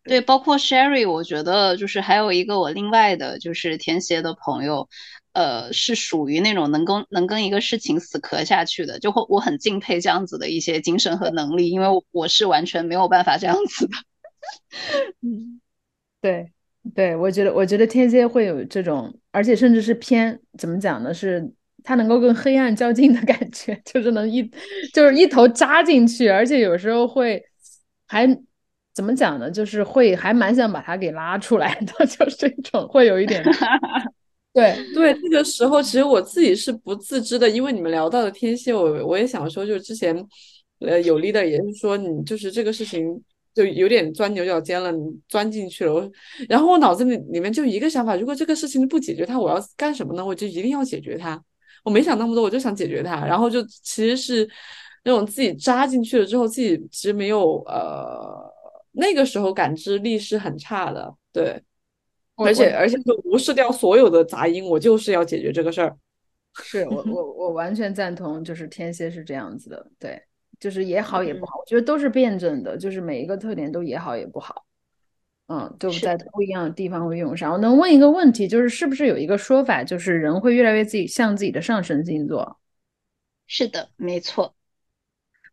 [0.04, 4.90] 对包括 Sherry，我觉得就是还有一个我另外的就是天蝎的朋友。
[5.36, 13.92] 呃，是属于那种能跟能跟一个事情死磕下去的，就会我很敬佩这样子的一些精神和能力，因为我是完全没有办法这样子的。
[15.20, 15.60] 嗯，
[16.22, 16.50] 对
[16.94, 21.12] 对，我觉得我觉得天蝎会有这种，而且甚至是偏怎么讲呢？
[21.12, 21.52] 是
[21.84, 24.42] 他能够跟黑暗较劲的感觉， 就是能一
[24.94, 27.44] 就是一头扎进去，而且有时候会
[28.06, 28.26] 还
[28.94, 29.50] 怎么讲呢？
[29.50, 33.44] 就是会还蛮想把他给拉出来的， 就是这种会有一点。
[34.56, 40.16] 对对，那个时候其实我自己是不自知的，因为你们聊到的天蝎，我我也想说，就是之前，
[40.80, 43.22] 呃，有利的也是说你就是这个事情
[43.54, 44.98] 就有点钻牛角尖了，你
[45.28, 45.92] 钻进去了。
[45.92, 46.10] 我
[46.48, 50.24] 然后我脑子里里面就一个想法，如果这个事情不解决它，我要干什么呢？
[50.24, 51.38] 我就一定要解决它。
[51.84, 53.26] 我没想那么多，我就想解决它。
[53.26, 54.48] 然后就其实是
[55.04, 58.42] 那种自己扎进去了之后，自己其实没有呃
[58.92, 61.62] 那个时候感知力是很差的，对。
[62.36, 65.96] 而且而且就无视掉所有的杂音，我就是要解决这个事儿。
[66.62, 70.18] 是我我我完全赞同，就是天蝎是这样子的，对，
[70.58, 74.64] 就是也好也不好，我觉得都是辩证的，就是每一个特点都也好也不好，
[75.48, 77.52] 嗯，都在不一样的地方会用上。
[77.52, 82.58] 我能问一个问题，就是是不是有一个说法，就是人会越来越自己像自己的上升星座？
[83.46, 84.55] 是的，没错。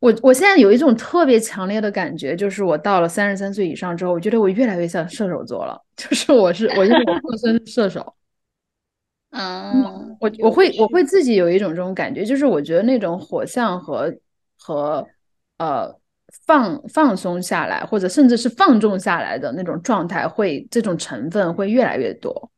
[0.03, 5.81] 我我现在有一种特别强烈的感觉，就是我到了三十三岁以上之后，我觉得我越来越像射手座了。
[5.95, 8.13] 就是我是我就是我上升射手，
[9.31, 9.81] 嗯，
[10.19, 14.13] 我我会我会自己有一种这种感觉，就是我觉得那种火象和
[14.57, 15.07] 和
[15.57, 15.89] 呃
[16.45, 22.51] 放放松下来，或者甚至是放纵下来的那种状态，会这种成分会越来越多。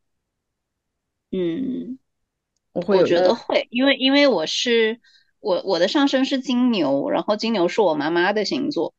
[1.31, 1.99] 嗯，
[2.73, 4.99] 我会我觉得会，因为因为我是。
[5.45, 8.95] 我我的上升是金牛，然后金牛是我妈妈的星座，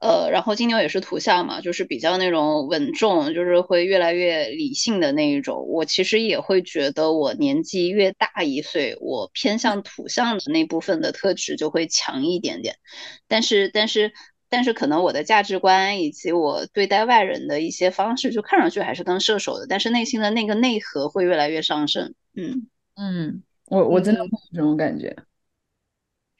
[0.00, 5.68] 呃，然后金牛也是土象嘛，就是比较那种稳重，就是会越来越理性的那一种。
[5.68, 12.74] 我其实也会觉得，我年纪越大一岁，我偏向土象的那部分的特质就会强一点点。
[13.28, 14.12] 但是，但是，
[14.48, 22.14] 但是，可能我的价值观以及我对待外人的一些方式，就看上去还是跟射手的，但是内心的那个内核会越来越上升。
[22.34, 22.66] 嗯
[22.96, 25.16] 嗯，我我真的会有这种感觉。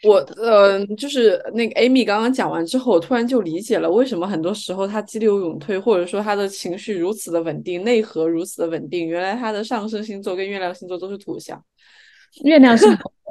[0.04, 9.08] 我呃，就是那个 Amy 刚刚讲完之后，我突然就理解了为什么很多时候他激流勇退，或者说他的情绪如此的稳定，内核如此的稳定。
[9.08, 11.62] 原来他的上升星座跟月亮星座都是土象，
[12.44, 12.86] 月亮是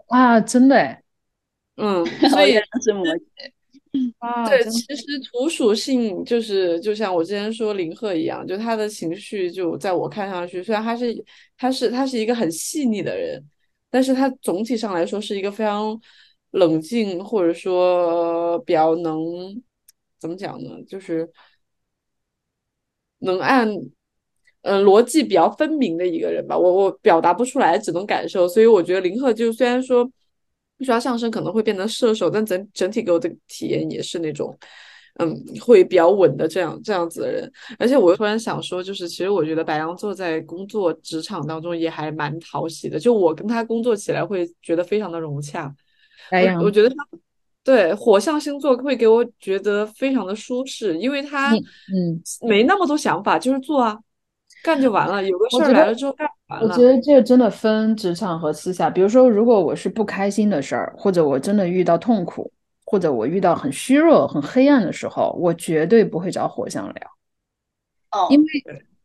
[0.07, 0.75] 啊，真的
[1.77, 2.53] 嗯， 所以
[2.83, 3.19] 是摩羯。
[4.49, 11.23] 对，其实土属性就是就像我之前说林鹤一样，就他的情绪就在我看上去，虽然他是
[11.57, 13.43] 他是他是一个很细腻的人，
[13.91, 15.99] 但是他总体上来说是一个非常。
[16.53, 19.15] 冷静，或者说比较能
[20.19, 20.69] 怎么讲呢？
[20.87, 21.29] 就是
[23.19, 23.67] 能按
[24.61, 26.57] 嗯逻辑比较分明的一个人吧。
[26.57, 28.47] 我我表达不出来，只能感受。
[28.47, 30.09] 所以我觉得林鹤就虽然说
[30.81, 34.55] 刷上升可能会变成射手，但整整体给我的体验也是那种
[35.15, 37.51] 嗯，会比较稳的这样这样子的人。
[37.79, 45.73] 而且我突然想说，就是其实我觉得白羊座在工作职场当中也还蛮讨喜的，就我跟他工作起来会觉得非常的融洽。
[46.31, 46.95] 我我觉得他
[47.63, 53.99] 对火象星座会给我觉得非常的舒适，因为他嗯没那么多想法，就是做啊。
[54.63, 56.69] 干就完了，有个事儿来了之后干完了。
[56.69, 58.89] 我觉得这个真的分职场和私下。
[58.89, 62.49] 比如说，如果我是不开心的事儿，或者我真的遇到痛苦，
[62.85, 67.07] 或者我遇到很虚弱、很黑暗的时候，我绝对不会找火象聊。
[68.11, 68.45] 哦，因为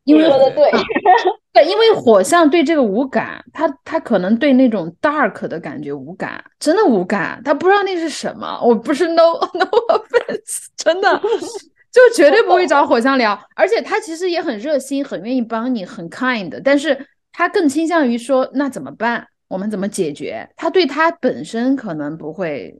[0.04, 0.70] 因为说的对，
[1.58, 8.60] 对，因为火象对这个无感，他他可能对那种 dark 的感觉无感，真的无感，他不知道那是什么。
[8.62, 11.20] 我不是 no no offense， 真的。
[11.90, 16.60] 就绝对不会找火象聊，而且他其实也很热心，很愿意帮你，很 kind。
[16.62, 16.96] 但是
[17.32, 19.26] 他更倾向于说，那怎么办？
[19.48, 20.48] 我们怎么解决？
[20.54, 22.72] 他对他本身可能不会，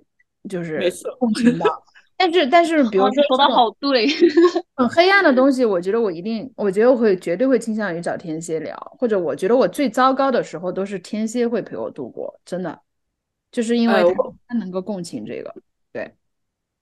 [0.48, 0.78] 就是
[1.18, 1.82] 共情到。
[2.18, 4.06] 但是，但是，比如说说的好对，
[4.74, 12.76] 很黑暗的东西，我觉得我一定，我觉得我会绝对会倾向于找天蝎聊，或者我觉得我最糟糕的时候都是天蝎会陪我度过，真的，
[13.52, 14.02] 就是因为
[14.48, 15.54] 他能够共情这个，
[15.92, 16.12] 对。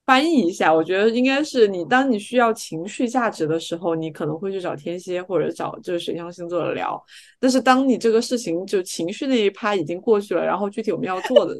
[0.07, 6.99] 翻译一下，我觉得应该是你，当你需要情绪价值的时候，你可能会去找天蝎或者找就是水象星座的聊。
[7.41, 11.53] 但是当你这个事情就情绪那一趴已经过去了，然后具体我们要做的，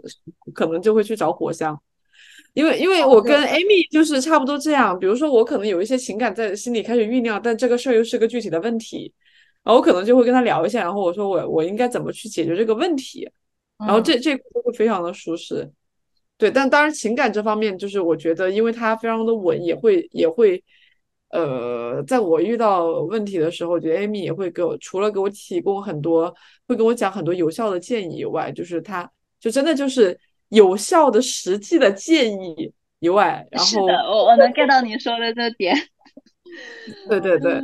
[0.53, 1.77] 可能就会去找火象。
[2.53, 9.13] 因为因为我跟 Amy 就是差不多这样，比如说我可能有一些情感在心里开始酝酿，但这个事儿又是个具体的问题，
[9.63, 13.29] 然后我可能就会跟他聊一下，然后我说我我应该怎么去解决这个问题，
[13.77, 15.69] 然后这这会非常的舒适。
[16.37, 20.63] 对，但当然情感这方面，就是我觉得，因为他非常的稳，也会也会，
[21.29, 26.31] 呃，在我遇到问题的时候，我觉得 Amy 也会给我，除了给我提供很多，
[26.67, 30.15] 会跟我讲很多有效的建议以外，就是他就真的就是
[30.49, 35.75] 有效的实际的建议以外，然后是的，我我能 get 到你说的这点，
[37.09, 37.61] 对对对。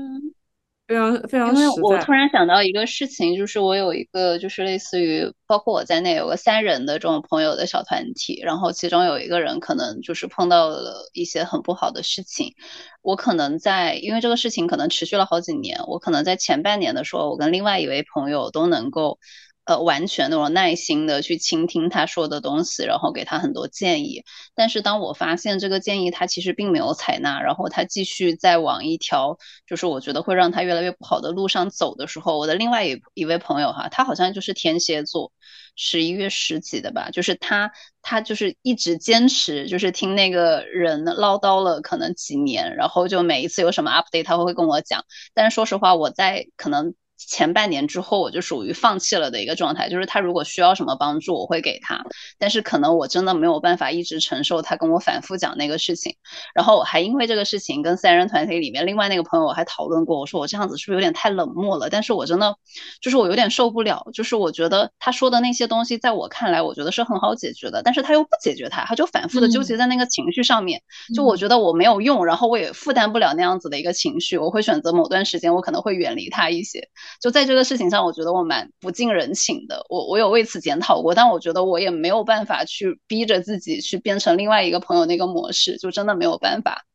[0.85, 12.53] 非常非常，因为我突然想到一个事情，就是我有一个就是类似于包括我在内有个三人的这种朋友的小团体，然后其中有一个人可能就是碰到了一些很不好的事情，
[13.01, 19.17] 我可能在因为这个事情可能持续了好几年，我可能在前半年的时候，我跟另外一位朋友都能够。
[19.65, 24.23] 呃，完全那种耐心的去倾听他说的东西，然后给他很多建议。
[24.55, 35.31] 但是当我发现这个建议他其实并没有采纳，然后他继续在往一条就是我觉得会让他越来越不好的路上走的时候，我的另外一一位朋友哈，他好像就是天蝎座，
[35.77, 45.05] 十一月十几的吧，就是他他就是一直坚持，就是听那个人唠叨了可能几年，然后就每一次有什么 update 他会跟我讲。
[45.33, 46.93] 但是说实话，我在可能。
[47.27, 49.89] 前半年之后，我就属于放弃了的一个状态。
[49.89, 52.03] 就是他如果需要什么帮助，我会给他，
[52.37, 56.15] 但是可能我真的没有办法一直承受他跟我反复讲那个事情。
[56.53, 61.89] 然后我还因为这个事情跟三人团体里面另外那个朋友我还讨论过，我说我这样子是不是有点太冷漠了？
[61.89, 62.55] 但是我真的
[63.01, 70.81] 就是我有点受不了，就是我觉得他说的那些东西，在我看来，我觉得是很好解决的，但是他又不解决他，他就反复的纠结在那个情绪上面。
[71.15, 76.89] 就我觉得我没有用，然后我也负担不了那样子的一个情绪，我会选择某段时间我可能会远离他一些。
[77.21, 79.85] 就在这个事情上，我觉得我蛮不近人情的。
[79.89, 86.85] 我我有为此检讨过，但我觉得我也没有办法去逼着自己去变成另外一个朋友那个模式，就真的没有办法。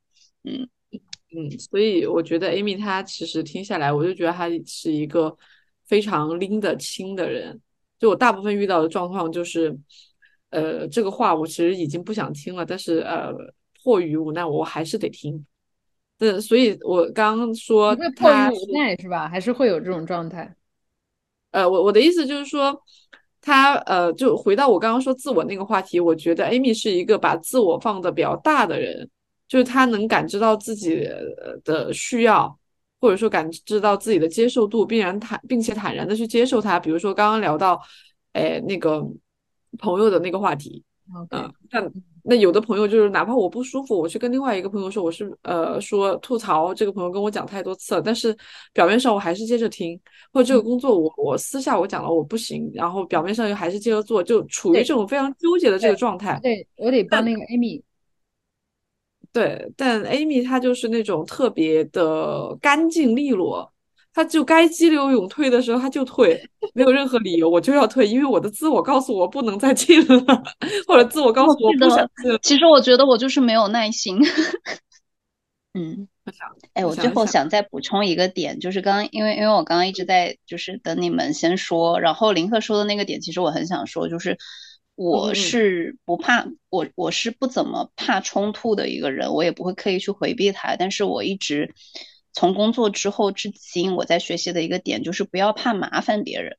[0.44, 0.68] 嗯
[1.30, 5.36] 嗯，所以我觉得 Amy 她其实听下来，我就觉得她是一个
[5.86, 7.60] 非常拎得清的人。
[7.98, 9.76] 就我大部分遇到的状况就是，
[10.50, 13.32] 呃，这个话我其实已经不想听了，但是呃，
[13.82, 15.44] 迫于无奈，我还是得听。
[16.18, 19.28] 对，所以我刚刚说他无奈是吧？
[19.28, 20.52] 还是会有这种状态？
[21.52, 22.82] 呃，我我的意思就是说，
[23.40, 29.08] 他呃，就回到我刚刚说自我那个话题，我觉得 Amy 是一个把自我放的比较大的人，
[29.46, 31.08] 就是他能感知到自己
[31.64, 32.58] 的需要，
[33.00, 36.80] 或者说感知到自己的接受度，并然坦并且坦然的去接受他。
[36.80, 37.80] 比如说刚刚聊到，
[38.32, 39.06] 哎，那个
[39.78, 40.82] 朋友的那个话题，
[41.30, 41.88] 嗯，但。
[42.28, 48.36] 那有的朋友就是，哪怕我不舒服，我去跟另外一个朋友说，我是呃说吐槽这个朋友跟我讲太多次了，但是
[48.74, 49.98] 表面上我还是接着听，
[50.30, 56.38] 或者这个工作我我私下我讲了我不行，然后表面上又还是接着做，就处于这种非常纠结的这个状态。
[56.42, 57.82] 对我得帮那个 Amy。
[59.32, 63.72] 对，但 Amy 她就是那种特别的干净利落。
[64.18, 66.36] 他就该激流勇退的时候，他就退，
[66.74, 70.42] 没有任何理由，我就要退，因为我的自我告诉我不能再进了，
[70.88, 72.36] 或者自我告诉我不想进。
[72.42, 74.18] 其实我觉得我就是没有耐心。
[75.72, 76.08] 嗯，
[76.72, 84.36] 哎，我最后想再补充一个点，就是刚刚因为因为我刚刚一直在就是等你们先说，然后林克说的那个点，其实我很想说，就是
[84.96, 90.74] 我是不怕我我是不怎么怕冲突的一个人，我也不会刻意去回避它。
[90.74, 91.72] 但是我一直
[92.32, 96.56] 从工作之后至今，我在学习的一个点就是不要怕麻烦别人。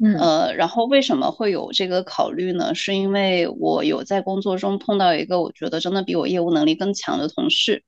[0.00, 2.74] 嗯呃，然后为什么会有这个考虑呢？
[2.74, 7.82] 是因为我有在工作中碰到一个我觉得真的比我业务能力更强的同事。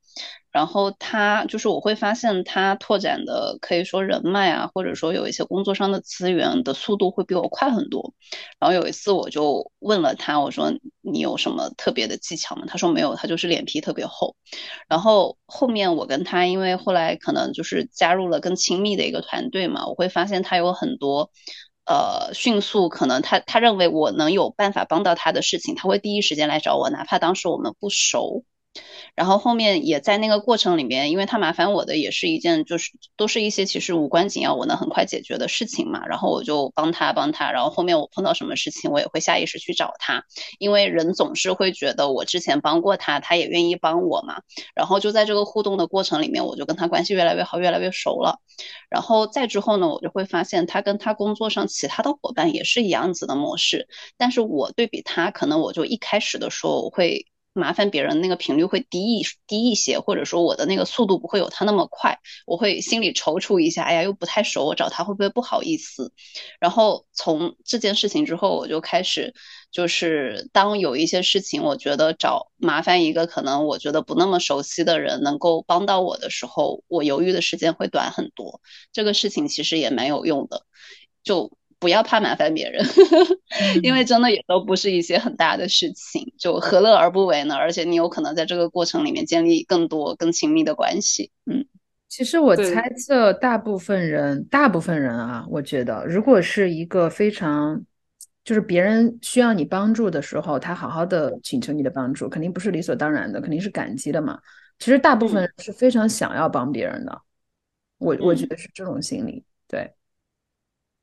[0.53, 8.15] 然后他就是我会发现他拓展的可以说人脉啊，或者说有一些工作上的资源的速度会比我快很多。
[8.59, 12.65] 然后有一次我就问了他，我说你有什么特别的技巧吗？
[12.67, 14.35] 他说没有，他就是脸皮特别厚。
[14.89, 21.31] 然后后面我跟他因为后来可能就是加入了更亲密的一个团队嘛，我会发现他有很多
[21.87, 28.45] 呃迅速可能他他认为我能有办法帮到他的事情，他会第一时间来找我，哪怕当时我们不熟。
[29.17, 36.07] 然后后面也在那个过程里面，因为他麻烦我的也是一件，就是都是一些其实无关紧要，我能很快解决的事情嘛。
[36.07, 40.25] 然后我就帮他帮他，然后后面我碰到什么事情，我也会下意识去找他，
[40.59, 44.41] 因为人总是会觉得我之前帮过他，他也愿意帮我嘛。
[44.75, 48.39] 然后就在这个互动的过程里面，我就跟他关系越来越好，越来越熟了。
[48.89, 57.27] 然后再之后呢，我就会发现他跟他工作上其他的伙伴也是一样子的模式，但是我对比他，可能我就一开始的时候我会。
[57.53, 66.13] 麻烦别人那个频率会低一低一些，或者说我的那个速度不会有他那么快，我会心里踌躇一下，哎呀，又不太熟，我找他会不会不好意思？
[66.61, 69.35] 然后从这件事情之后，我就开始，
[69.73, 78.61] 就是当有一些事情，我觉得找麻烦一个可能我觉得不那么熟悉的人能够帮到我的时候，我犹豫的时间会短很多。
[78.93, 80.65] 这个事情其实也蛮有用的，
[81.25, 81.51] 就。
[81.81, 82.85] 不要怕麻烦别人，
[83.82, 87.57] 因为真的也都不是一些很大的事情，就何乐而不为呢？
[87.57, 91.32] 而且你有可能在这个过程里面建立更多更亲密的关系。
[91.47, 91.65] 嗯，
[92.09, 97.82] 其实我猜测大部分人，大部分人啊，我觉得如果是一个非常
[98.44, 104.39] 就是别人需要你帮助的时候，他好好的请求你的帮助，肯定不是理所当然的，肯定是感激的嘛。
[104.78, 107.20] 其实大部分人是非常想要帮别人的，
[107.98, 109.93] 我我觉得是这种心理，对，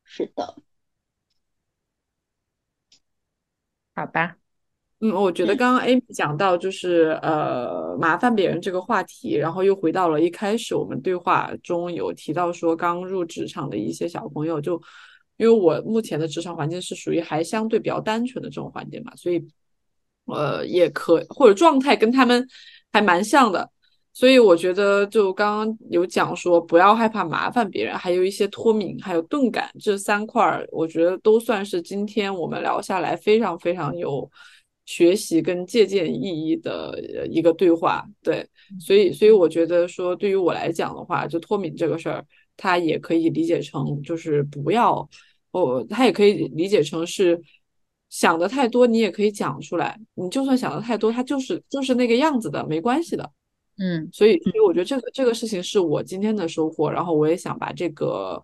[0.03, 0.55] 是的。
[3.97, 4.37] 好吧，
[4.99, 14.79] 嗯，我觉得刚刚 Amy 讲到就是呃麻烦别人这个话题，然后又回到了一开始我们对话中有提到说刚入职场的一些小朋友，就
[15.37, 19.43] 因为我目前的职场环境是属于还相对比较单纯的这种环境嘛，所以
[20.25, 22.47] 呃也可或者状态跟他们
[22.93, 23.67] 还蛮像的。
[24.17, 34.27] 所以我觉得，就刚刚有讲说，不要害怕麻烦别人，还有一些脱敏，还有钝感这三块儿，我觉得都算是今天我们聊下来非常非常有
[34.87, 36.99] 学习跟借鉴意义的
[37.29, 38.03] 一个对话。
[38.23, 38.43] 对，
[38.79, 42.25] 所以所以我觉得说，对于我来讲的话，就脱敏这个事儿，
[42.57, 45.07] 它也可以理解成就是不要，
[45.51, 47.39] 哦，它也可以理解成是
[48.09, 49.95] 想的太多，你也可以讲出来。
[50.15, 53.31] 你就算想的太多，它就是就是那个样子的，没关系的。
[53.79, 58.43] 嗯，所以，所以我觉得这个这个事情是我今天的收获，然后我也想把这个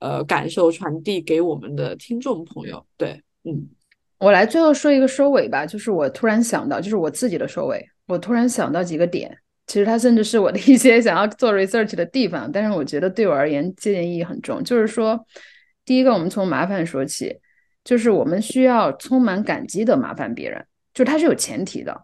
[0.00, 2.84] 呃感受传递给我们的听众朋友。
[2.96, 3.68] 对，嗯，
[4.18, 9.34] 我来最后说一个收尾吧，就是我突然想到，就是我自己的收尾，我突然想到几个点，
[9.66, 14.62] 其实它甚至是我的一些想要做 research 的地方，但是我觉得对我而言借鉴意义很重。
[14.62, 15.18] 就是说，
[15.86, 17.34] 第一个，我们从麻烦说起，
[17.82, 22.02] 就是我们需要充满感激的麻烦别人，就它是有前提的。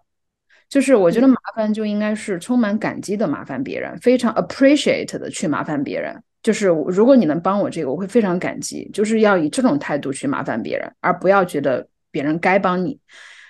[0.72, 6.18] 就是我觉得麻烦就应该是充满感激的麻烦别人，非常 appreciate 的去麻烦别人。
[6.42, 8.88] 就是如果你能帮我这个，我会非常感激。
[8.90, 12.98] 就是要以这种态度去麻烦别人，而不要觉得别人该帮你。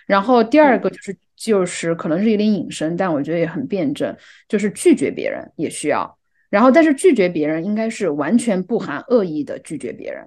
[0.04, 4.16] 然后第二个就是就是可能是有点隐身，但我觉得也很辩证，
[4.48, 6.18] 就是拒绝别人也需要。
[6.50, 10.26] 然后但是拒绝别人应该是完全不含恶意的拒绝别人。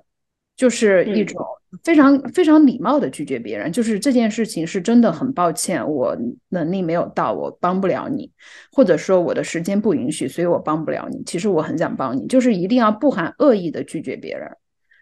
[0.56, 1.45] 就是一种
[1.84, 6.15] 非常非常礼貌的拒绝别人，就是这件事情是真的很抱歉，我
[6.49, 8.32] 能力没有到，我帮不了你，
[8.72, 11.22] 或者说我的时间不允许，所以我帮不了你。
[11.26, 14.49] 其实我很想帮你，就是一定要不含恶意的拒绝别人。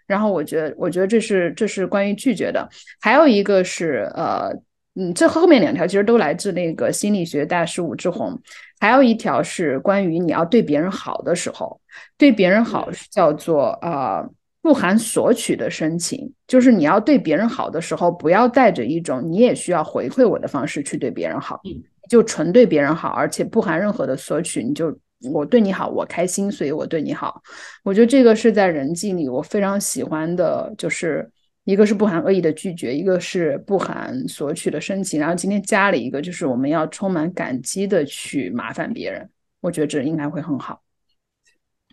[0.08, 2.68] 然后我觉得，我觉得这是这是关于拒绝的。
[3.00, 4.52] 还有一个是呃，
[4.96, 8.42] 嗯，这后面两条其实都来自那个心理学大师武志红。
[8.80, 11.80] 还有一条是关于你要对别人好的时候，
[12.18, 14.28] 对别人好叫做啊。
[14.64, 21.60] 不含索取的深情，就是你要对别人好的时候，不要带着一种你也需要回馈我的方式去对别人好，
[22.10, 24.64] 就纯对别人好，而且不含任何的索取。
[24.64, 24.98] 你就
[25.34, 27.44] 我对你好，我开心，所以我对你好。
[27.84, 31.30] 我觉得这个是在人际里我非常喜欢的，就是
[31.66, 35.20] 一个是不含恶意的拒绝，一个是不含索取的深情。
[35.20, 39.30] 然后今天加了一个，就是我们要充满感激的去麻烦别人。
[39.60, 40.82] 我觉得这应该会很好。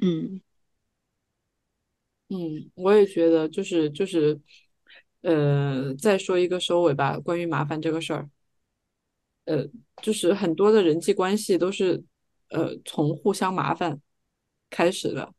[0.00, 0.40] 嗯。
[2.32, 4.38] 嗯，我也觉得，就是就是，
[5.22, 8.30] 呃，再说一个收尾吧，关于麻烦这个事儿，
[9.46, 9.66] 呃，
[10.00, 12.04] 就是很多的人际关系都是
[12.50, 14.00] 呃从互相麻烦
[14.70, 15.32] 开始的，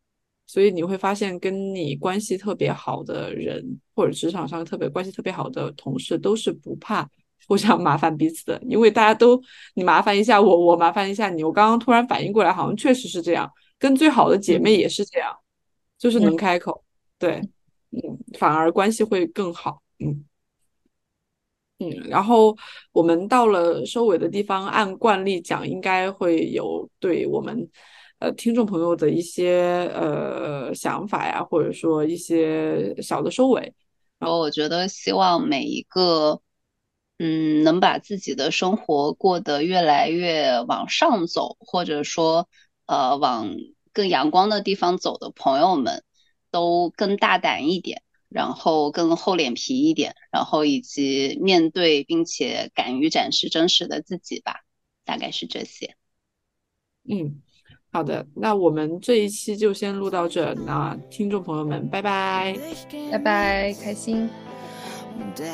[0.45, 7.09] 所以你会发现跟你关系特别好的人，或者职场上特别关系特别好的同事，都是不怕
[7.47, 9.41] 互相麻烦彼此的，因为大家都
[9.75, 13.49] 你麻烦一下我，我麻烦一下你，我刚刚突然反应过来，好像确实是这样，
[13.79, 15.33] 跟最好的姐妹也是这样，
[16.01, 16.83] 就是能开口，
[17.19, 17.39] 对。
[17.91, 19.81] 嗯，反而关系会更好。
[19.99, 20.25] 嗯
[21.77, 22.57] 嗯，然后
[22.91, 27.69] 我们到了收尾的地方，按惯例讲，应该会有对我们
[28.19, 33.73] 呃听众朋友的一些呃想法呀，或者说一些小的收尾。
[34.17, 36.41] 然后我觉得，希望每一个
[37.19, 42.47] 嗯能把自己的生活过得越来越往上走，或者说
[42.85, 43.49] 呃往
[43.93, 46.03] 更阳光的地方走的朋友们。
[46.53, 54.65] 都更大胆一点，然后更厚脸皮一点，然后以及面对并且敢于展示真实的自己吧，
[55.05, 55.95] 大概是这些。
[57.09, 57.41] 嗯，
[57.89, 62.53] 好的，那我们这一期就先录到这，那听众朋友们，拜拜，
[63.09, 64.29] 拜拜，开心。
[65.33, 65.45] Da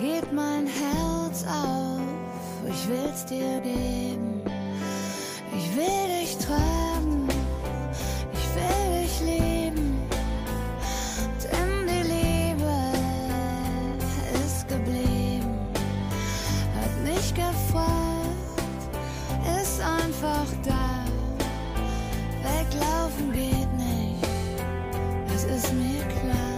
[0.00, 2.00] geht mein Herz auf,
[2.68, 4.40] ich will's dir geben.
[5.56, 7.28] Ich will dich tragen,
[8.32, 10.08] ich will dich lieben.
[11.42, 12.76] Denn die Liebe
[14.44, 15.54] ist geblieben,
[16.80, 18.80] hat nicht gefragt,
[19.60, 21.04] ist einfach da.
[22.42, 24.24] Weglaufen geht nicht,
[25.28, 26.49] das ist mir klar.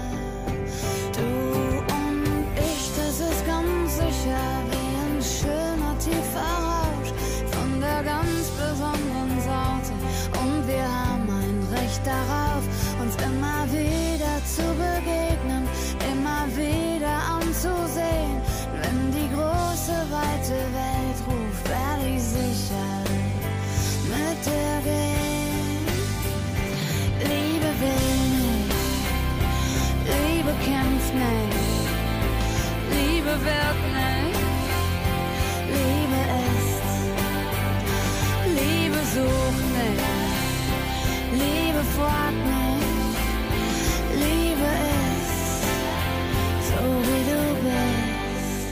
[12.04, 12.62] Darauf,
[13.00, 15.68] uns immer wieder zu begegnen,
[16.12, 18.40] immer wieder anzusehen.
[18.80, 22.90] Wenn die große, weite Welt ruft, werde ich sicher
[24.12, 25.84] mit dir gehen.
[27.20, 28.74] Liebe will nicht,
[30.12, 31.56] Liebe kämpft nicht,
[32.90, 34.40] Liebe wird nicht,
[35.76, 36.82] Liebe ist,
[38.58, 39.51] Liebe sucht.
[41.96, 43.18] Fragt mich,
[44.22, 44.70] Liebe
[45.12, 45.62] ist
[46.68, 48.66] so wie du bist.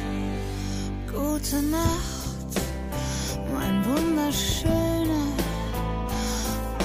[1.12, 2.52] Gute Nacht,
[3.52, 5.26] mein Wunderschöner.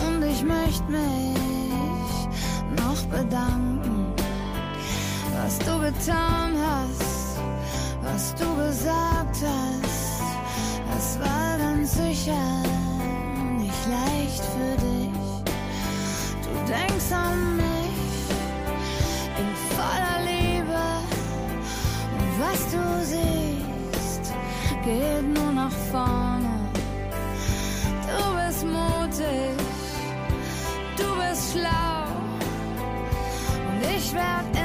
[0.07, 2.15] Und ich möchte mich
[2.75, 4.13] noch bedanken,
[5.37, 7.39] was du getan hast,
[8.03, 10.23] was du gesagt hast.
[10.97, 12.63] Es war ganz sicher
[13.59, 15.04] nicht leicht für dich
[16.67, 18.29] denkst an mich
[19.39, 20.83] in voller Liebe
[22.17, 24.33] und was du siehst,
[24.83, 26.53] geht nur nach vorne.
[28.09, 29.57] Du bist mutig,
[30.97, 32.05] du bist schlau
[33.69, 34.64] und ich werde